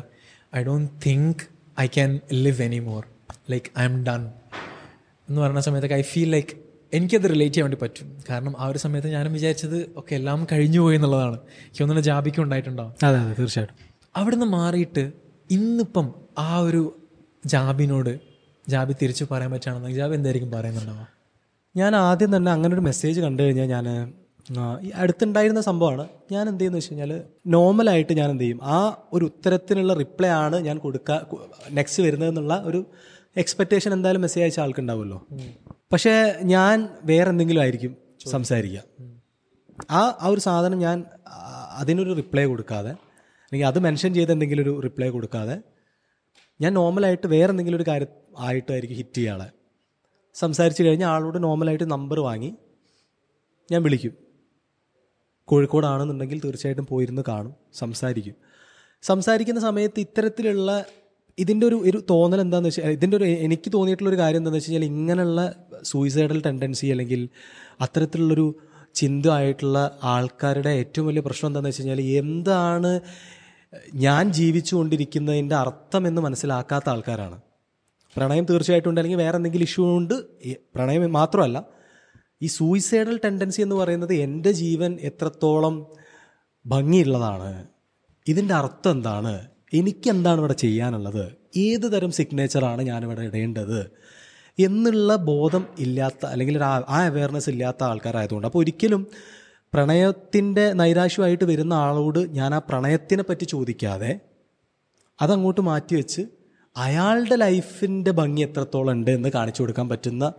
[0.56, 1.42] I don't think
[1.80, 3.02] I can live any more
[3.50, 4.22] like I am done
[5.28, 6.54] എന്ന് പറയുന്ന സമയത്തൊക്കെ ഐ ഫീൽ ലൈക്ക്
[6.92, 8.08] എനിക്കത് റിലേറ്റ് ചെയ്യാൻ വേണ്ടി പറ്റും.
[8.30, 11.38] കാരണം ആ ഒരു സമയത്ത് ഞാനും വിചാരിച്ചത് ഒക്കെ എല്ലാം കഴിഞ്ഞു പോയി എന്നുള്ളതാണ്.
[11.64, 12.92] എനിക്ക് ഒന്നിനെ ജാബിക്കും ഉണ്ടായിട്ടുണ്ടാവും.
[13.06, 13.76] അതെ അതെ തീർച്ചയായിട്ടും.
[14.16, 16.06] അവിടുന്ന് മാറിയിട്ട് ഇന്നിപ്പം
[16.38, 16.82] ആ ഒരു
[17.52, 18.12] ജാബിനോട്
[18.72, 21.04] ജാബി തിരിച്ചു പറയാൻ പറ്റുകയാണെന്നെങ്കിൽ ജാബി എന്തായിരിക്കും പറയുന്നുണ്ടാവുക?
[21.74, 23.86] ഞാൻ ആദ്യം തന്നെ അങ്ങനെ ഒരു മെസ്സേജ് കണ്ടു കഴിഞ്ഞാൽ ഞാൻ
[24.86, 26.04] ഈ അടുത്തുണ്ടായിരുന്ന സംഭവമാണ്.
[26.34, 27.12] ഞാൻ എന്ത് ചെയ്യുന്നത് വെച്ച് കഴിഞ്ഞാൽ
[27.54, 28.58] നോർമലായിട്ട് ഞാൻ എന്ത് ചെയ്യും?
[28.74, 28.76] ആ
[29.14, 31.38] ഒരു ഉത്തരത്തിനുള്ള റിപ്ലൈ ആണ് ഞാൻ കൊടുക്കുക
[31.78, 32.80] നെക്സ്റ്റ് വരുന്നതെന്നുള്ള ഒരു
[33.42, 35.18] എക്സ്പെക്റ്റേഷൻ എന്തായാലും മെസ്സേജ് അയച്ച ആൾക്കുണ്ടാവുമല്ലോ.
[35.92, 36.14] പക്ഷേ
[36.54, 36.76] ഞാൻ
[37.10, 37.92] വേറെ എന്തെങ്കിലും ആയിരിക്കും
[38.34, 38.82] സംസാരിക്കുക.
[39.90, 40.98] ആ ആ ഒരു സാധനം ഞാൻ
[41.82, 42.92] അതിനൊരു റിപ്ലൈ കൊടുക്കാതെ
[43.56, 45.56] അല്ലെങ്കിൽ അത് മെൻഷൻ ചെയ്ത് എന്തെങ്കിലും ഒരു റിപ്ലൈ കൊടുക്കാതെ
[46.60, 49.46] ഞാൻ നോർമലായിട്ട് വേറെ എന്തെങ്കിലും ഒരു കാര്യം ആയിട്ടായിരിക്കും ഹിറ്റ് ചെയ്യാളെ
[50.36, 52.50] സംസാരിച്ച് കഴിഞ്ഞാൽ ആളോട് നോർമലായിട്ട് നമ്പർ വാങ്ങി
[53.70, 54.14] ഞാൻ വിളിക്കും.
[55.48, 58.36] കോഴിക്കോടാണെന്നുണ്ടെങ്കിൽ തീർച്ചയായിട്ടും പോയിരുന്ന് കാണും സംസാരിക്കും.
[59.02, 60.70] സംസാരിക്കുന്ന സമയത്ത് ഇത്തരത്തിലുള്ള
[61.38, 64.88] ഇതിന്റെ ഒരു ഒരു തോന്നൽ എന്താണെന്ന് വെച്ചാൽ ഇതിന്റെ ഒരു എനിക്ക് തോന്നിയിട്ടുള്ള ഒരു കാര്യം എന്താണെന്ന് വെച്ച് കഴിഞ്ഞാൽ
[64.92, 65.40] ഇങ്ങനെയുള്ള
[65.82, 67.22] സൂയിസൈഡൽ ടെൻഡൻസി അല്ലെങ്കിൽ
[67.80, 68.46] അത്തരത്തിലുള്ളൊരു
[68.94, 72.92] ചിന്തയായിട്ടുള്ള ആൾക്കാരുടെ ഏറ്റവും വലിയ പ്രശ്നം എന്താണെന്ന് വെച്ച് കഴിഞ്ഞാൽ എന്താണ്
[73.94, 77.40] ഞാൻ ജീവിച്ചുകൊണ്ടിരിക്കുന്നതിന്റെ അർത്ഥം എന്ന് മനസ്സിലാക്കാത്ത ആൾക്കാരാണ്.
[78.16, 80.14] പ്രണയം തീർച്ചയായിട്ടും ഉണ്ട് അല്ലെങ്കിൽ വേറെ എന്തെങ്കിലും ഇഷ്യൂ ഉണ്ട്
[80.74, 81.64] പ്രണയം മാത്രമല്ല
[82.42, 85.86] ഈ സൂയിസൈഡൽ ടെൻഡൻസി എന്ന് പറയുന്നത് എന്റെ ജീവൻ എത്രത്തോളം
[86.66, 87.66] ഭംഗിയുള്ളതാണ്
[88.28, 93.90] ഇതിന്റെ അർത്ഥം എന്താണ് എനിക്കെന്താണ് ഇവിടെ ചെയ്യാനുള്ളത് ഏത് തരം സിഗ്നേച്ചറാണ് ഞാനിവിടെ ഇടേണ്ടത്
[94.58, 98.46] എന്നുള്ള ബോധം ഇല്ലാത്ത അല്ലെങ്കിൽ ആ അവയർനെസ് ഇല്ലാത്ത ആൾക്കാരായതുകൊണ്ട്.
[98.46, 99.06] അപ്പോൾ ഒരിക്കലും
[99.74, 104.20] പ്രണയത്തിന്റെ നൈരാശ്യമായിട്ട് വരുന്ന ആളോട് ഞാൻ ആ പ്രണയത്തിനെ പറ്റി ചോദിക്കാതെ
[105.22, 106.22] അതങ്ങോട്ട് മാറ്റിവെച്ച്
[106.76, 110.32] അയാളുടെ ലൈഫിന്റെ ഭംഗി എത്രത്തോളം ഉണ്ട് എന്ന് കാണിച്ചു കൊടുക്കാൻ പറ്റുന്ന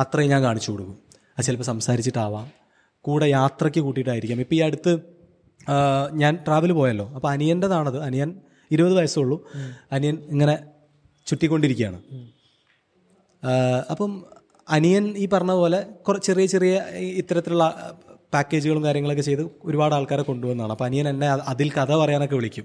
[0.00, 0.98] അത്രയും ഞാൻ കാണിച്ചു കൊടുക്കും.
[1.38, 2.50] അത് ചിലപ്പോൾ സംസാരിച്ചിട്ടാവാം.
[3.00, 4.40] കൂടെ യാത്രയ്ക്ക് കൂട്ടിയിട്ടായിരിക്കാം.
[4.40, 4.98] ഇപ്പോൾ ഈ അടുത്ത്
[6.12, 7.10] ഞാൻ ട്രാവൽ പോയല്ലോ.
[7.14, 8.00] അപ്പോൾ അനിയന്റെതാണത്.
[8.02, 9.50] അനിയൻ ഇരുപത് വയസ്സുള്ളൂ.
[9.92, 10.58] അനിയൻ ഇങ്ങനെ
[11.26, 12.02] ചുറ്റിക്കൊണ്ടിരിക്കുകയാണ്.
[13.90, 14.24] അപ്പം
[14.68, 17.98] അനിയൻ ഈ പറഞ്ഞ പോലെ കുറേ ചെറിയ ചെറിയ ഇത്തരത്തിലുള്ള
[18.32, 22.64] പാക്കേജുകളും കാര്യങ്ങളൊക്കെ ചെയ്ത് ഒരുപാട് ആൾക്കാരെ കൊണ്ടുവന്നതാണ് അപ്പോൾ അനിയൻ എന്നെ അതിൽ കഥ പറയാനൊക്കെ വിളിക്കും.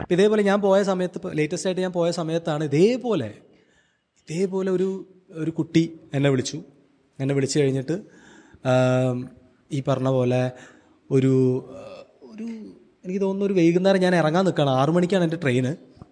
[0.00, 3.34] അപ്പം ഇതേപോലെ ഞാൻ പോയ സമയത്ത് ലേറ്റസ്റ്റ് ആയിട്ട് ഞാൻ പോയ സമയത്താണ് ഇതേപോലെ
[4.30, 6.62] ഇതേപോലെ ഒരു ഒരു കുട്ടി എന്നെ വിളിച്ചു.
[7.20, 8.02] എന്നെ വിളിച്ചു കഴിഞ്ഞിട്ട്
[9.72, 10.52] ഈ പറഞ്ഞ പോലെ
[11.10, 11.34] ഒരു
[12.22, 12.44] ഒരു
[13.04, 14.70] എനിക്ക് തോന്നുന്നു ഒരു വൈകുന്നേരം ഞാൻ ഇറങ്ങാൻ നിൽക്കുകയാണ്.
[14.70, 15.68] ആറു മണിക്കാണ് എന്റെ ട്രെയിന്.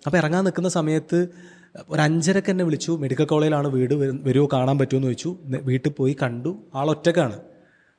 [0.07, 1.29] അപ്പോൾ ഇറങ്ങാൻ നിൽക്കുന്ന സമയത്ത്
[1.89, 2.93] ഒരു അഞ്ചരക്ക് എന്നെ വിളിച്ചു.
[2.93, 6.59] മെഡിക്കൽ കോളേജിലാണ് വീട് വരു- വരുമോ കാണാൻ പറ്റുമോ എന്ന് ചോദിച്ചു വീട്ടിൽ പോയി കണ്ടു.
[6.75, 7.41] ആൾ ഒറ്റക്കാണ്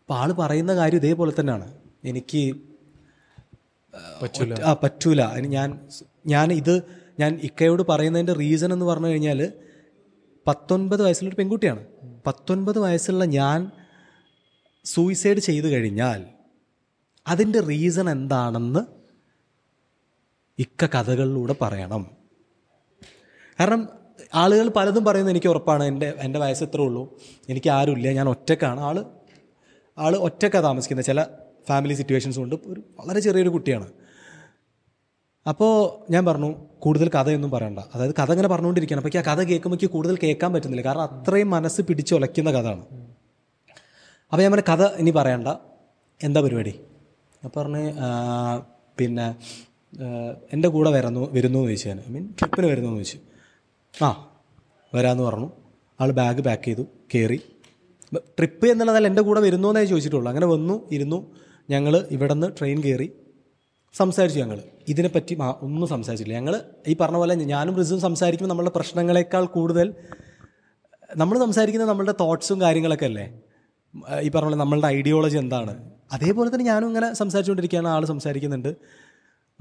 [0.06, 1.78] അപ്പോൾ ആൾ പറയുന്ന കാര്യം ഇതേപോലെ തന്നെയാണ്.
[2.06, 2.56] എനിക്ക്
[4.64, 5.22] ആ പറ്റൂല.
[5.40, 5.88] ഞാൻ
[6.28, 6.82] ഞാൻ ഇത്
[7.20, 9.54] ഞാൻ ഇക്കയോട് പറയുന്നതിന്റെ റീസൺ എന്ന് പറഞ്ഞു കഴിഞ്ഞാൽ
[10.48, 11.86] പത്തൊൻപത് വയസ്സുള്ളൊരു പെൺകുട്ടിയാണ്.
[12.28, 13.72] പത്തൊൻപത് വയസ്സുള്ള ഞാൻ
[14.86, 16.26] സൂയിസൈഡ് ചെയ്തു കഴിഞ്ഞാൽ
[17.28, 18.80] അതിന്റെ റീസൺ എന്താണെന്ന്
[20.60, 22.10] ഇക്ക കഥകളിലൂടെ പറയണം.
[23.60, 23.90] കാരണം
[24.36, 25.84] ആളുകൾ പലതും പറയുന്നത് എനിക്ക് ഉറപ്പാണ്.
[25.84, 27.20] എന്റെ എന്റെ വയസ്സ് ഇത്രേ ഉള്ളൂ.
[27.50, 28.12] എനിക്ക് ആരുമില്ല.
[28.12, 28.80] ഞാൻ ഒറ്റക്കാണ്.
[28.80, 29.06] ആൾ
[29.98, 31.06] ആൾ ഒറ്റക്കാ താമസിക്കുന്നത്.
[31.06, 31.26] ചില
[31.68, 33.88] ഫാമിലി സിറ്റുവേഷൻസ് കൊണ്ട് ഒരു വളരെ ചെറിയൊരു കുട്ടിയാണ്.
[35.50, 35.74] അപ്പോൾ
[36.12, 37.80] ഞാൻ പറഞ്ഞു കൂടുതൽ കഥയൊന്നും പറയണ്ട.
[37.96, 39.06] അതായത് കഥ ഇങ്ങനെ പറഞ്ഞുകൊണ്ടിരിക്കുകയാണ്.
[39.06, 40.86] അപ്പോൾ ആ കഥ കേൾക്കുമ്പോൾ എനിക്ക് കൂടുതൽ കേൾക്കാൻ പറ്റുന്നില്ല.
[40.86, 42.86] കാരണം അത്രയും മനസ്സ് പിടിച്ചുലയ്ക്കുന്ന കഥയാണ്.
[44.32, 45.48] അപ്പോൾ ഞാൻ പറഞ്ഞ കഥ ഇനി പറയണ്ട.
[46.24, 46.74] എന്താ പരിപാടി?
[47.44, 47.94] ഞാൻ പറഞ്ഞ്
[48.98, 49.36] പിന്നെ
[50.54, 52.00] എന്റെ കൂടെ വരുന്നു വരുന്നു എന്ന് ചോദിച്ചു ഞാൻ.
[52.00, 53.20] ഐ മീൻ ട്രിപ്പിന് വരുന്നു എന്ന് ചോദിച്ചു.
[54.06, 54.10] ആ
[54.96, 55.50] വരാമെന്ന് പറഞ്ഞു.
[56.02, 57.42] ആൾ ബാഗ് പാക്ക് ചെയ്തു കയറി
[58.14, 60.30] ട്രിപ്പ് എന്നുള്ളതല്ല എന്റെ കൂടെ വരുന്നു എന്നേ ചോദിച്ചിട്ടുള്ളൂ.
[60.30, 61.36] അങ്ങനെ വന്നു ഇരുന്നു.
[61.70, 63.12] ഞങ്ങൾ ഇവിടെ നിന്ന് ട്രെയിൻ കയറി
[63.94, 66.34] സംസാരിച്ചു ഞങ്ങൾ ഇതിനെപ്പറ്റി ഒന്നും സംസാരിച്ചില്ല.
[66.34, 69.94] ഞങ്ങൾ ഈ പറഞ്ഞ പോലെ ഞാനും റിസും സംസാരിക്കുമ്പോൾ നമ്മളുടെ പ്രശ്നങ്ങളെക്കാൾ കൂടുതൽ
[71.18, 73.42] നമ്മൾ സംസാരിക്കുന്ന നമ്മളുടെ തോട്ട്സും കാര്യങ്ങളൊക്കെ അല്ലേ?
[74.22, 75.92] ഈ പറഞ്ഞ പോലെ നമ്മളുടെ ഐഡിയോളജി എന്താണ്?
[76.12, 77.88] അതേപോലെ തന്നെ ഞാനും ഇങ്ങനെ സംസാരിച്ചുകൊണ്ടിരിക്കുകയാണ്.
[77.88, 78.76] ആൾ സംസാരിക്കുന്നുണ്ട്.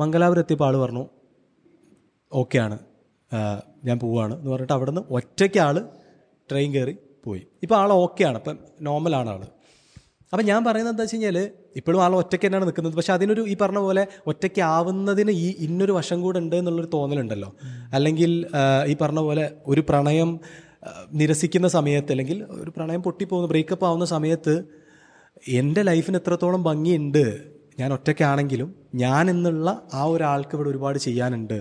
[0.00, 1.06] മംഗലാപുരം എത്തിയപ്പോൾ ആൾ പറഞ്ഞു
[2.32, 2.78] ഓക്കെയാണ്
[3.84, 5.88] ഞാൻ പോവാണ് എന്ന് പറഞ്ഞിട്ട് അവിടുന്ന് ഒറ്റയ്ക്ക് ആൾ
[6.50, 7.42] ട്രെയിൻ കയറി പോയി.
[7.64, 8.56] ഇപ്പോൾ ആൾ ഓക്കെയാണ് ഇപ്പം
[8.88, 9.42] നോർമലാണ് ആൾ
[10.32, 11.36] അപ്പം ഞാൻ പറയുന്നത് എന്താ വെച്ച് കഴിഞ്ഞാൽ
[11.78, 12.94] ഇപ്പോഴും ആൾ ഒറ്റയ്ക്ക് തന്നെയാണ് നിൽക്കുന്നത്.
[12.98, 17.50] പക്ഷേ അതിനൊരു ഈ പറഞ്ഞ പോലെ ഒറ്റയ്ക്ക് ആവുന്നതിന് ഈ ഇന്നൊരു വശം കൂടെ ഉണ്ട് എന്നുള്ളൊരു തോന്നലുണ്ടല്ലോ.
[17.96, 18.32] അല്ലെങ്കിൽ
[18.90, 20.30] ഈ പറഞ്ഞ പോലെ ഒരു പ്രണയം
[21.20, 24.54] നിരസിക്കുന്ന സമയത്ത് അല്ലെങ്കിൽ ഒരു പ്രണയം പൊട്ടിപ്പോകുന്ന ബ്രേക്കപ്പ് ആവുന്ന സമയത്ത്
[25.60, 27.24] എന്റെ ലൈഫിന് എത്രത്തോളം ഭംഗിയുണ്ട്
[27.78, 31.58] ഞാൻ ഒറ്റയ്ക്കാണെങ്കിലും ഞാൻ എന്നുള്ള ആ ഒരാൾക്ക് ഇവിടെ ഒരുപാട് ചെയ്യാനുണ്ട്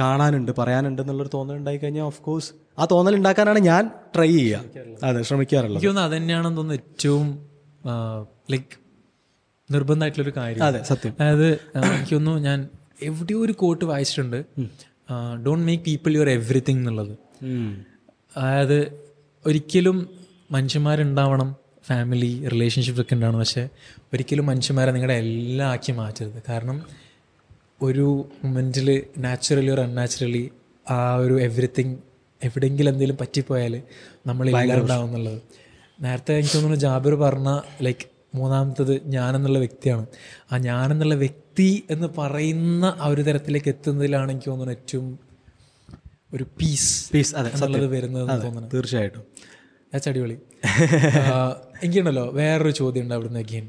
[0.00, 4.60] കാണാനുണ്ട് പറയാനുണ്ട് എന്നുള്ളൊരു തോന്നൽ ഉണ്ടായി കഴിഞ്ഞാൽ ഓഫ് കോഴ്സ് ആ തോന്നൽ ഉണ്ടാക്കാനാണ് ഞാൻ ട്രൈ ചെയ്യുക
[5.04, 5.76] അതെ ശ്രമിക്കാറുള്ളത്.
[5.76, 7.28] എനിക്ക് തോന്നുന്നു അത് തന്നെയാണെന്ന് തോന്നുന്നു ഏറ്റവും
[8.50, 8.76] ലൈക്ക്
[9.72, 10.64] നിർബന്ധമായിട്ടുള്ളൊരു കാര്യം.
[10.64, 11.14] അതെ സത്യം.
[11.20, 12.68] അതായത് എനിക്ക് തോന്നുന്നു ഞാൻ
[13.02, 14.44] എവിടെയോ ഒരു കോട്ട് വായിച്ചിട്ടുണ്ട്.
[15.46, 17.12] Don't make people your everything എന്നുള്ളത്.
[18.36, 18.78] അതായത്
[19.46, 19.98] ഒരിക്കലും
[20.50, 21.54] മനുഷ്യന്മാരുണ്ടാവണം
[21.86, 23.68] ഫാമിലി റിലേഷൻഷിപ്പ് ഒക്കെ ഉണ്ടാവണം പക്ഷേ
[24.12, 26.42] ഒരിക്കലും മനുഷ്യന്മാരെ നിങ്ങളുടെ എല്ലാം ആക്കി മാറ്റരുത്.
[26.48, 26.78] കാരണം
[27.82, 30.50] ഒരു മൊമെന്റിൽ നാച്ചുറലി ഒരു അൺനാച്ചുറലി
[30.90, 31.96] ആ ഒരു എവറിത്തിങ്
[32.44, 33.82] എവിടെയെങ്കിലും എന്തെങ്കിലും പറ്റിപ്പോയാൽ
[34.26, 35.42] നമ്മൾ ഇല്ലാണ്ടാവും എന്നുള്ളത്
[36.02, 40.06] നേരത്തെ എനിക്ക് തോന്നുന്നു ജാബിർ പറഞ്ഞ ലൈക്ക് മൂന്നാമത്തത് ഞാനെന്നുള്ള വ്യക്തിയാണ്.
[40.52, 45.18] ആ ഞാനെന്നുള്ള വ്യക്തി എന്ന് പറയുന്ന ആ ഒരു തരത്തിലേക്ക് എത്തുന്നതിലാണ് എനിക്ക് തോന്നുന്നു ഏറ്റവും
[46.34, 49.24] ഒരു പീസ് പീസ് അതെ എന്നുള്ളത് വരുന്നത് തോന്നുന്നു തീർച്ചയായിട്ടും.
[50.06, 50.38] അടിപൊളി.
[51.82, 53.68] എനിക്കുണ്ടല്ലോ വേറൊരു ചോദ്യം ഉണ്ട് അവിടുന്ന് അഗെയിൻ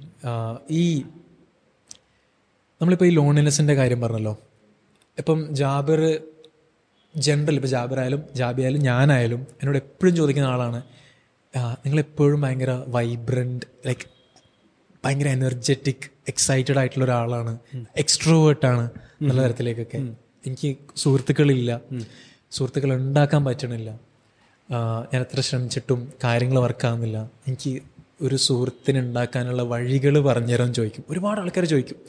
[0.72, 1.04] ഈ
[2.82, 4.34] നമ്മളിപ്പോൾ ഈ ലോൺലിനെസിന്റെ കാര്യം പറഞ്ഞല്ലോ.
[5.18, 6.02] ഇപ്പം ജാബിർ
[7.16, 10.80] ജനറൽ ഇപ്പോൾ ജാബിർ ആയാലും ജാബി ആയാലും ഞാനായാലും എന്നോട് എപ്പോഴും ചോദിക്കുന്ന ആളാണ്
[11.86, 14.06] നിങ്ങളെപ്പോഴും ഭയങ്കര വൈബ്രന്റ് ലൈക്ക്
[15.06, 17.54] ഭയങ്കര എനർജറ്റിക് എക്സൈറ്റഡ് ആയിട്ടുള്ള ഒരാളാണ്.
[17.98, 18.90] എക്സ്ട്രോവേർട്ടാണ്
[19.22, 20.00] നല്ല തരത്തിലേക്കൊക്കെ.
[20.48, 21.72] എനിക്ക് സുഹൃത്തുക്കളില്ല.
[22.52, 23.90] സുഹൃത്തുക്കൾ ഉണ്ടാക്കാൻ പറ്റണില്ല.
[25.14, 27.18] ഞാൻ എത്ര ശ്രമിച്ചിട്ടും കാര്യങ്ങൾ വർക്കാവുന്നില്ല
[27.48, 27.72] എനിക്ക്
[28.22, 31.04] ഒരു സുഹൃത്തിനുണ്ടാക്കാനുള്ള വഴികൾ പറഞ്ഞുതരാൻ ചോദിക്കും.
[31.10, 32.00] ഒരുപാട് ആൾക്കാർ ചോദിക്കും.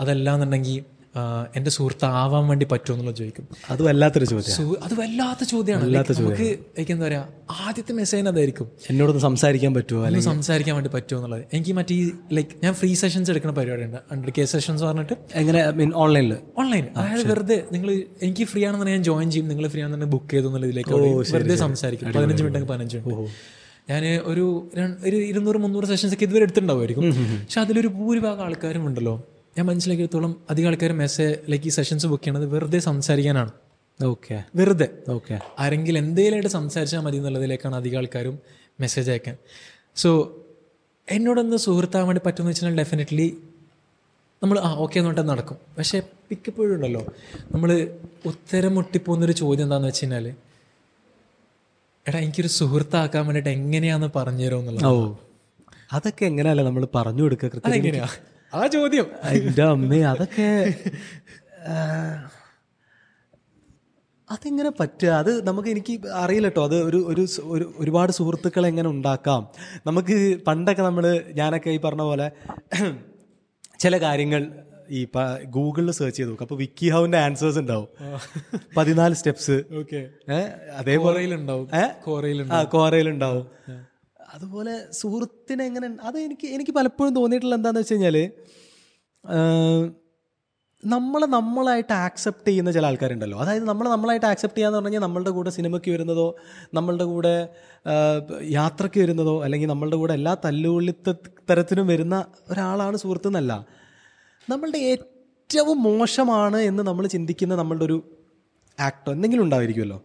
[0.00, 0.78] അതല്ലാന്നുണ്ടെങ്കിൽ
[1.18, 3.44] എന്റെ എന്റെ സുഹൃത്ത് ആവാൻ വേണ്ടി പറ്റുമോ എന്നുള്ളത് ചോദിക്കും.
[3.70, 4.82] അത് വല്ലാത്തൊരു ചോദ്യം.
[4.84, 5.84] അത് വല്ലാത്ത ചോദ്യമാണ്
[6.18, 7.22] നമുക്ക് എനിക്ക് എന്താ പറയാ
[7.66, 11.44] ആദ്യത്തെ മെസ്സേജ് അതായിരിക്കും എന്നോട് സംസാരിക്കാൻ പറ്റുമോ അല്ലെങ്കിൽ സംസാരിക്കാൻ വേണ്ടി പറ്റുമോ എന്നുള്ളത്.
[11.52, 13.96] എനിക്ക് മറ്റേ ഈ ലൈക്ക് ഞാൻ ഫ്രീ സെഷൻസ് എടുക്കുന്ന പരിപാടിയുണ്ട്.
[14.12, 15.14] അണ്ടർ കെ സെഷൻസ് പറഞ്ഞിട്ട്.
[15.34, 15.70] എങ്ങനെ?
[15.70, 17.90] മീൻ ഓൺലൈനിൽ ഓൺലൈൻ അതായത് വെറുതെ നിങ്ങൾ
[18.22, 19.48] എനിക്ക് ഫ്രീ ആണെന്ന് ഞാൻ ജോയിൻ ചെയ്യും.
[19.48, 20.94] നിങ്ങൾ ഫ്രീ ആണെന്ന് ബുക്ക് ചെയ്തു എന്നുള്ള ഇതിലേക്ക്
[21.34, 22.12] വെറുതെ സംസാരിക്കും.
[22.12, 23.30] പതിനഞ്ച് മിനിറ്റ് പതിനഞ്ച് മിനിറ്റ്.
[23.90, 24.44] ഞാൻ ഒരു
[25.04, 27.08] ഒരു ഇരുന്നൂറ് മുന്നൂറ് സെഷൻസ് ഒക്കെ ഇതുവരെ എടുത്തിട്ടുണ്ടാവുമായിരിക്കും.
[27.40, 29.16] പക്ഷെ അതിലൊരു ഭൂരിഭാഗം ആൾക്കാരും ഉണ്ടല്ലോ.
[29.56, 33.52] ഞാൻ മനസ്സിലാക്കിയത്തോളം അധികം ആൾക്കാർ മെസ്സേജ് ലൈക്ക് ഈ സെഷൻസ് ബുക്ക് ചെയ്യണത് വെറുതെ സംസാരിക്കാനാണ്.
[34.00, 34.88] ഓക്കെ വെറുതെ.
[35.14, 38.34] ഓക്കെ ആരെങ്കിലും എന്തെങ്കിലുമായിട്ട് സംസാരിച്ചാൽ മതി എന്നുള്ളതിലേക്കാണ് അധികം ആൾക്കാരും
[38.80, 39.36] മെസ്സേജ് അയക്കാൻ.
[39.96, 40.10] സോ
[41.08, 43.28] എന്നോടൊന്ന് സുഹൃത്താൻ വേണ്ടി പറ്റുമെന്ന് വെച്ചാൽ ഡെഫിനറ്റ്ലി
[44.42, 45.58] നമ്മൾ ആ ഓക്കെ എന്നിട്ട് നടക്കും.
[45.76, 45.98] പക്ഷേ
[46.30, 47.02] മിക്കപ്പോഴും ഉണ്ടല്ലോ
[47.52, 47.70] നമ്മൾ
[48.30, 50.26] ഉത്തരം മുട്ടിപ്പോകുന്നൊരു ചോദ്യം എന്താണെന്ന് വെച്ച് കഴിഞ്ഞാൽ
[52.06, 54.92] എടാ എനിക്കൊരു സുഹൃത്താക്കാൻ വേണ്ടിയിട്ട് എങ്ങനെയാണെന്ന് പറഞ്ഞു തരുമോ എന്നുള്ളത് ഓ.
[55.96, 57.48] അതൊക്കെ എങ്ങനെയല്ല നമ്മൾ പറഞ്ഞു കൊടുക്കുക?
[57.54, 57.72] കൃത്യം
[58.54, 59.06] ആ ചോദ്യം.
[59.28, 60.74] എന്റെ അമ്മേ അതൊക്കെ
[64.30, 65.08] അതെങ്ങനെ പറ്റുക?
[65.08, 69.42] അത് നമുക്ക് എനിക്ക് അറിയില്ല കേട്ടോ അത് ഒരു ഒരു ഒരുപാട് സുഹൃത്തുക്കളെ എങ്ങനെ ഉണ്ടാക്കാം?
[69.86, 70.16] നമുക്ക്
[70.46, 72.30] പണ്ടൊക്കെ നമ്മൾ ഞാനൊക്കെ ഈ പറഞ്ഞ പോലെ
[73.80, 74.42] ചില കാര്യങ്ങൾ
[74.90, 75.08] ഈ
[75.44, 76.44] ഗൂഗിളിൽ സെർച്ച് ചെയ്ത് നോക്കും.
[76.44, 77.88] അപ്പോൾ വിക്കി ഹൗവിന്റെ ആൻസേഴ്സ് ഉണ്ടാവും
[78.76, 80.00] പതിനാല് സ്റ്റെപ്സ് ഓക്കെ.
[80.76, 81.14] അതേപോലെ?
[81.14, 81.68] കോറയിലുണ്ടാവും.
[82.70, 83.46] കോറയിലുണ്ടാവും.
[84.34, 88.16] അതുപോലെ സുഹൃത്തിനെ എങ്ങനെ അത് എനിക്ക് എനിക്ക് പലപ്പോഴും തോന്നിയിട്ടുള്ള എന്താണെന്ന് വെച്ച് കഴിഞ്ഞാൽ
[90.82, 93.38] നമ്മളെ നമ്മളായിട്ട് ആക്സെപ്റ്റ് ചെയ്യുന്ന ചില ആൾക്കാരുണ്ടല്ലോ.
[93.38, 96.26] അതായത് നമ്മളെ നമ്മളായിട്ട് ആക്സെപ്റ്റ് ചെയ്യാന്ന് പറഞ്ഞു കഴിഞ്ഞാൽ നമ്മളുടെ കൂടെ സിനിമയ്ക്ക് വരുന്നതോ
[96.74, 97.34] നമ്മളുടെ കൂടെ
[98.58, 101.14] യാത്രയ്ക്ക് വരുന്നതോ അല്ലെങ്കിൽ നമ്മളുടെ കൂടെ എല്ലാ തല്ലുകൊള്ളിത്ത
[101.50, 102.16] തരത്തിനും വരുന്ന
[102.50, 103.52] ഒരാളാണ് സുഹൃത്ത് എന്നല്ല.
[104.50, 107.98] നമ്മളുടെ ഏറ്റവും മോശമാണ് എന്ന് നമ്മൾ ചിന്തിക്കുന്ന നമ്മളുടെ ഒരു
[108.78, 109.98] ആക്ടോ എന്തെങ്കിലും ഉണ്ടായിരിക്കുമല്ലോ.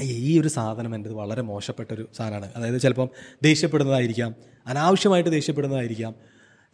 [0.00, 2.52] ഈ ഒരു സാധനം എന്റെ വളരെ മോശപ്പെട്ടൊരു സാധനമാണ്.
[2.56, 3.08] അതായത് ചിലപ്പം
[3.42, 4.34] ദേഷ്യപ്പെടുന്നതായിരിക്കാം
[4.66, 6.14] അനാവശ്യമായിട്ട് ദേഷ്യപ്പെടുന്നതായിരിക്കാം.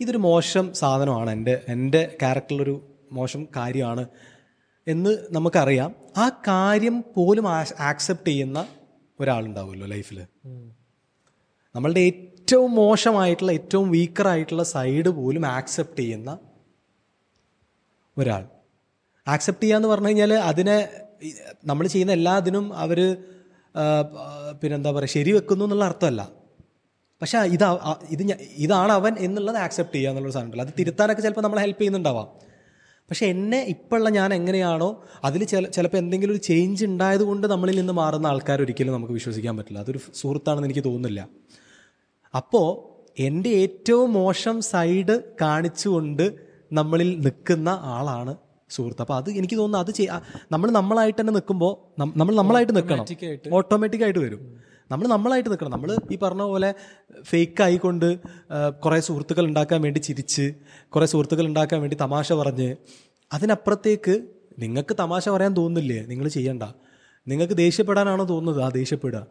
[0.01, 4.07] ഇതൊരു മോശം സാധനമാണ് എന്റെ എന്റെ ക്യാരക്ടറിലൊരു മോശം കാര്യമാണ്
[4.87, 5.95] എന്ന് നമുക്കറിയാം.
[6.17, 7.49] ആ കാര്യം പോലും
[7.81, 8.67] ആക്സെപ്റ്റ് ചെയ്യുന്ന
[9.21, 10.27] ഒരാളുണ്ടാവുമല്ലോ ലൈഫിൽ
[11.75, 16.39] നമ്മളുടെ ഏറ്റവും മോശമായിട്ടുള്ള ഏറ്റവും വീക്കറായിട്ടുള്ള സൈഡ് പോലും ആക്സെപ്റ്റ് ചെയ്യുന്ന
[18.19, 18.49] ഒരാൾ.
[19.29, 20.89] ആക്സെപ്റ്റ് ചെയ്യാന്ന് പറഞ്ഞു കഴിഞ്ഞാൽ അതിനെ
[21.65, 23.17] നമ്മൾ ചെയ്യുന്ന എല്ലാത്തിനും അവർ
[24.61, 26.23] പിന്നെന്താ പറയുക ശരി വെക്കുന്നു എന്നുള്ള അർത്ഥമല്ല.
[27.23, 27.65] പക്ഷേ ഇത്
[28.11, 28.23] ഇത്
[28.65, 32.29] ഇതാണ് അവൻ എന്നുള്ളത് ആക്സെപ്റ്റ് ചെയ്യുക എന്നുള്ള സാധനമല്ല അത് തിരുത്താനൊക്കെ ചിലപ്പോൾ നമ്മളെ ഹെൽപ്പ് ചെയ്യുന്നുണ്ടാവാം.
[33.11, 37.93] പക്ഷേ എന്നെ ഇപ്പോഴുള്ള ഞാൻ എങ്ങനെയാണോ അതിൽ ചില ചിലപ്പോൾ എന്തെങ്കിലും ഒരു ചേഞ്ച് ഉണ്ടായത് കൊണ്ട് നമ്മളിൽ നിന്ന്
[37.93, 39.79] മാറുന്ന ആൾക്കാർ ഒരിക്കലും നമുക്ക് വിശ്വസിക്കാൻ പറ്റില്ല.
[39.79, 41.29] അതൊരു സുഹൃത്താണെന്ന് എനിക്ക് തോന്നുന്നില്ല.
[42.37, 42.69] അപ്പോൾ
[43.23, 46.33] എന്റെ ഏറ്റവും മോശം സൈഡ് കാണിച്ചുകൊണ്ട്
[46.73, 48.37] നമ്മളിൽ നിൽക്കുന്ന ആളാണ്
[48.71, 49.03] സുഹൃത്ത്.
[49.03, 50.17] അപ്പോൾ അത് എനിക്ക് തോന്നുന്നു അത് ചെയ്യാ
[50.53, 51.73] നമ്മൾ നമ്മളായിട്ട് തന്നെ നിൽക്കുമ്പോൾ
[52.17, 53.07] നമ്മൾ നമ്മളായിട്ട് നിൽക്കണം
[53.53, 54.19] ഓട്ടോമാറ്റിക് ആയിട്ട്.
[54.19, 54.43] വരും.
[54.91, 56.75] നമ്മൾ നമ്മളായിട്ട് നിൽക്കണം നമ്മൾ ഈ പറഞ്ഞ പോലെ
[57.23, 58.09] ഫേക്ക് ആയിക്കൊണ്ട്
[58.85, 60.55] കുറേ സുഹൃത്തുക്കൾ ഉണ്ടാക്കാൻ വേണ്ടി ചിരിച്ച്
[60.89, 62.77] കുറേ സുഹൃത്തുക്കൾ ഉണ്ടാക്കാൻ വേണ്ടി തമാശ പറഞ്ഞ്
[63.33, 64.15] അതിനപ്പുറത്തേക്ക്
[64.59, 65.99] നിങ്ങൾക്ക് തമാശ പറയാൻ തോന്നുന്നില്ലേ?
[66.07, 66.65] നിങ്ങൾ ചെയ്യണ്ട.
[67.27, 68.65] നിങ്ങൾക്ക് ദേഷ്യപ്പെടാനാണോ തോന്നുന്നത്?
[68.65, 69.27] ആ ദേഷ്യപ്പെടുക.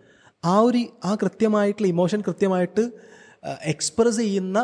[0.45, 2.83] ആ ഒരു ആ കൃത്യമായിട്ടുള്ള ഇമോഷൻ കൃത്യമായിട്ട്
[3.63, 4.57] എക്സ്പ്രസ് ചെയ്യുന്ന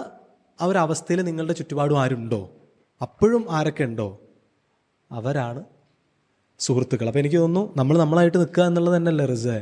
[0.61, 2.41] ആ ഒരു അവസ്ഥയിൽ നിങ്ങളുടെ ചുറ്റുപാടും ആരുണ്ടോ?
[3.01, 4.07] അപ്പോഴും ആരൊക്കെ ഉണ്ടോ?
[5.19, 5.61] അവരാണ്
[6.59, 7.07] സുഹൃത്തുക്കൾ.
[7.09, 9.57] അപ്പൊ എനിക്ക് തോന്നുന്നു നമ്മൾ നമ്മളായിട്ട് നിൽക്കുക എന്നുള്ളത് തന്നെയല്ലേ റിസേ?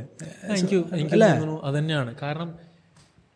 [0.55, 2.11] എനിക്ക് എനിക്ക് തോന്നുന്നു അത് തന്നെയാണ്.
[2.23, 2.49] കാരണം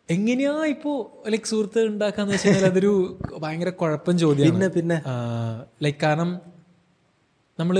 [0.08, 0.92] എങ്ങനെയാ ഇപ്പോ
[1.32, 2.92] ലൈക് സുഹൃത്ത് ഉണ്ടാക്കാന്ന് വെച്ച് കഴിഞ്ഞാൽ അതൊരു
[3.44, 4.98] ഭയങ്കര കുഴപ്പം ചോദ്യം പിന്നെ പിന്നെ?
[5.84, 6.30] ലൈക് കാരണം
[7.58, 7.76] നമ്മൾ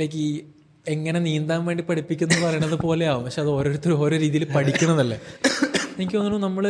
[0.00, 0.28] ലൈക്ക് ഈ
[0.94, 3.22] എങ്ങനെ നീന്താൻ വേണ്ടി പഠിപ്പിക്കുന്നു പറയണത് പോലെ ആവും.
[3.24, 5.18] പക്ഷെ അത് ഓരോരുത്തരും ഓരോ രീതിയിൽ പഠിക്കണതല്ലേ.
[5.96, 6.64] എനിക്ക് തോന്നുന്നു നമ്മൾ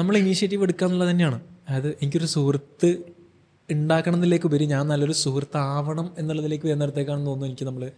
[0.00, 1.38] നമ്മൾ ഇനീഷ്യേറ്റീവ് എടുക്കുക എന്നുള്ളത് തന്നെയാണ്.
[1.68, 2.90] അതായത് എനിക്കൊരു സുഹൃത്ത്
[3.70, 7.90] ഉണ്ടാക്കണം എന്നതിലേക്ക് ഉപരി ഞാൻ നല്ലൊരു സുഹൃത്താവണം എന്നുള്ളതിലേക്ക് വരുന്നിടത്തേക്കാണെന്ന് തോന്നുന്നു എനിക്ക് നമ്മൾ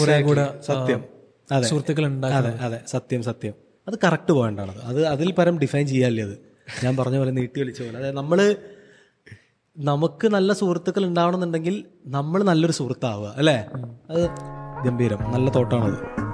[0.00, 1.04] കുറെ കൂടെ സത്യം.
[1.52, 1.68] അതെ.
[1.68, 2.80] സുഹൃത്തുക്കൾ അതെ അതെ.
[2.86, 3.54] സത്യം സത്യം.
[3.88, 6.36] അത് കറക്റ്റ് പോയിന്റാണ് അത് അതിൽ പരം ഡിഫൈൻ ചെയ്യാല്ലേ അത്?
[6.84, 7.98] ഞാൻ പറഞ്ഞ പോലെ നീട്ടി വിളിച്ച പോലെ.
[7.98, 8.56] അതായത് നമ്മൾ
[9.76, 13.66] നമുക്ക് നല്ല സുഹൃത്തുക്കൾ ഉണ്ടാവണമെന്നുണ്ടെങ്കിൽ നമ്മൾ നല്ലൊരു സുഹൃത്താവുക അല്ലേ?
[14.10, 14.22] അത്
[14.84, 15.18] ഗംഭീരം.
[15.32, 16.27] നല്ല തോട്ടാണത്.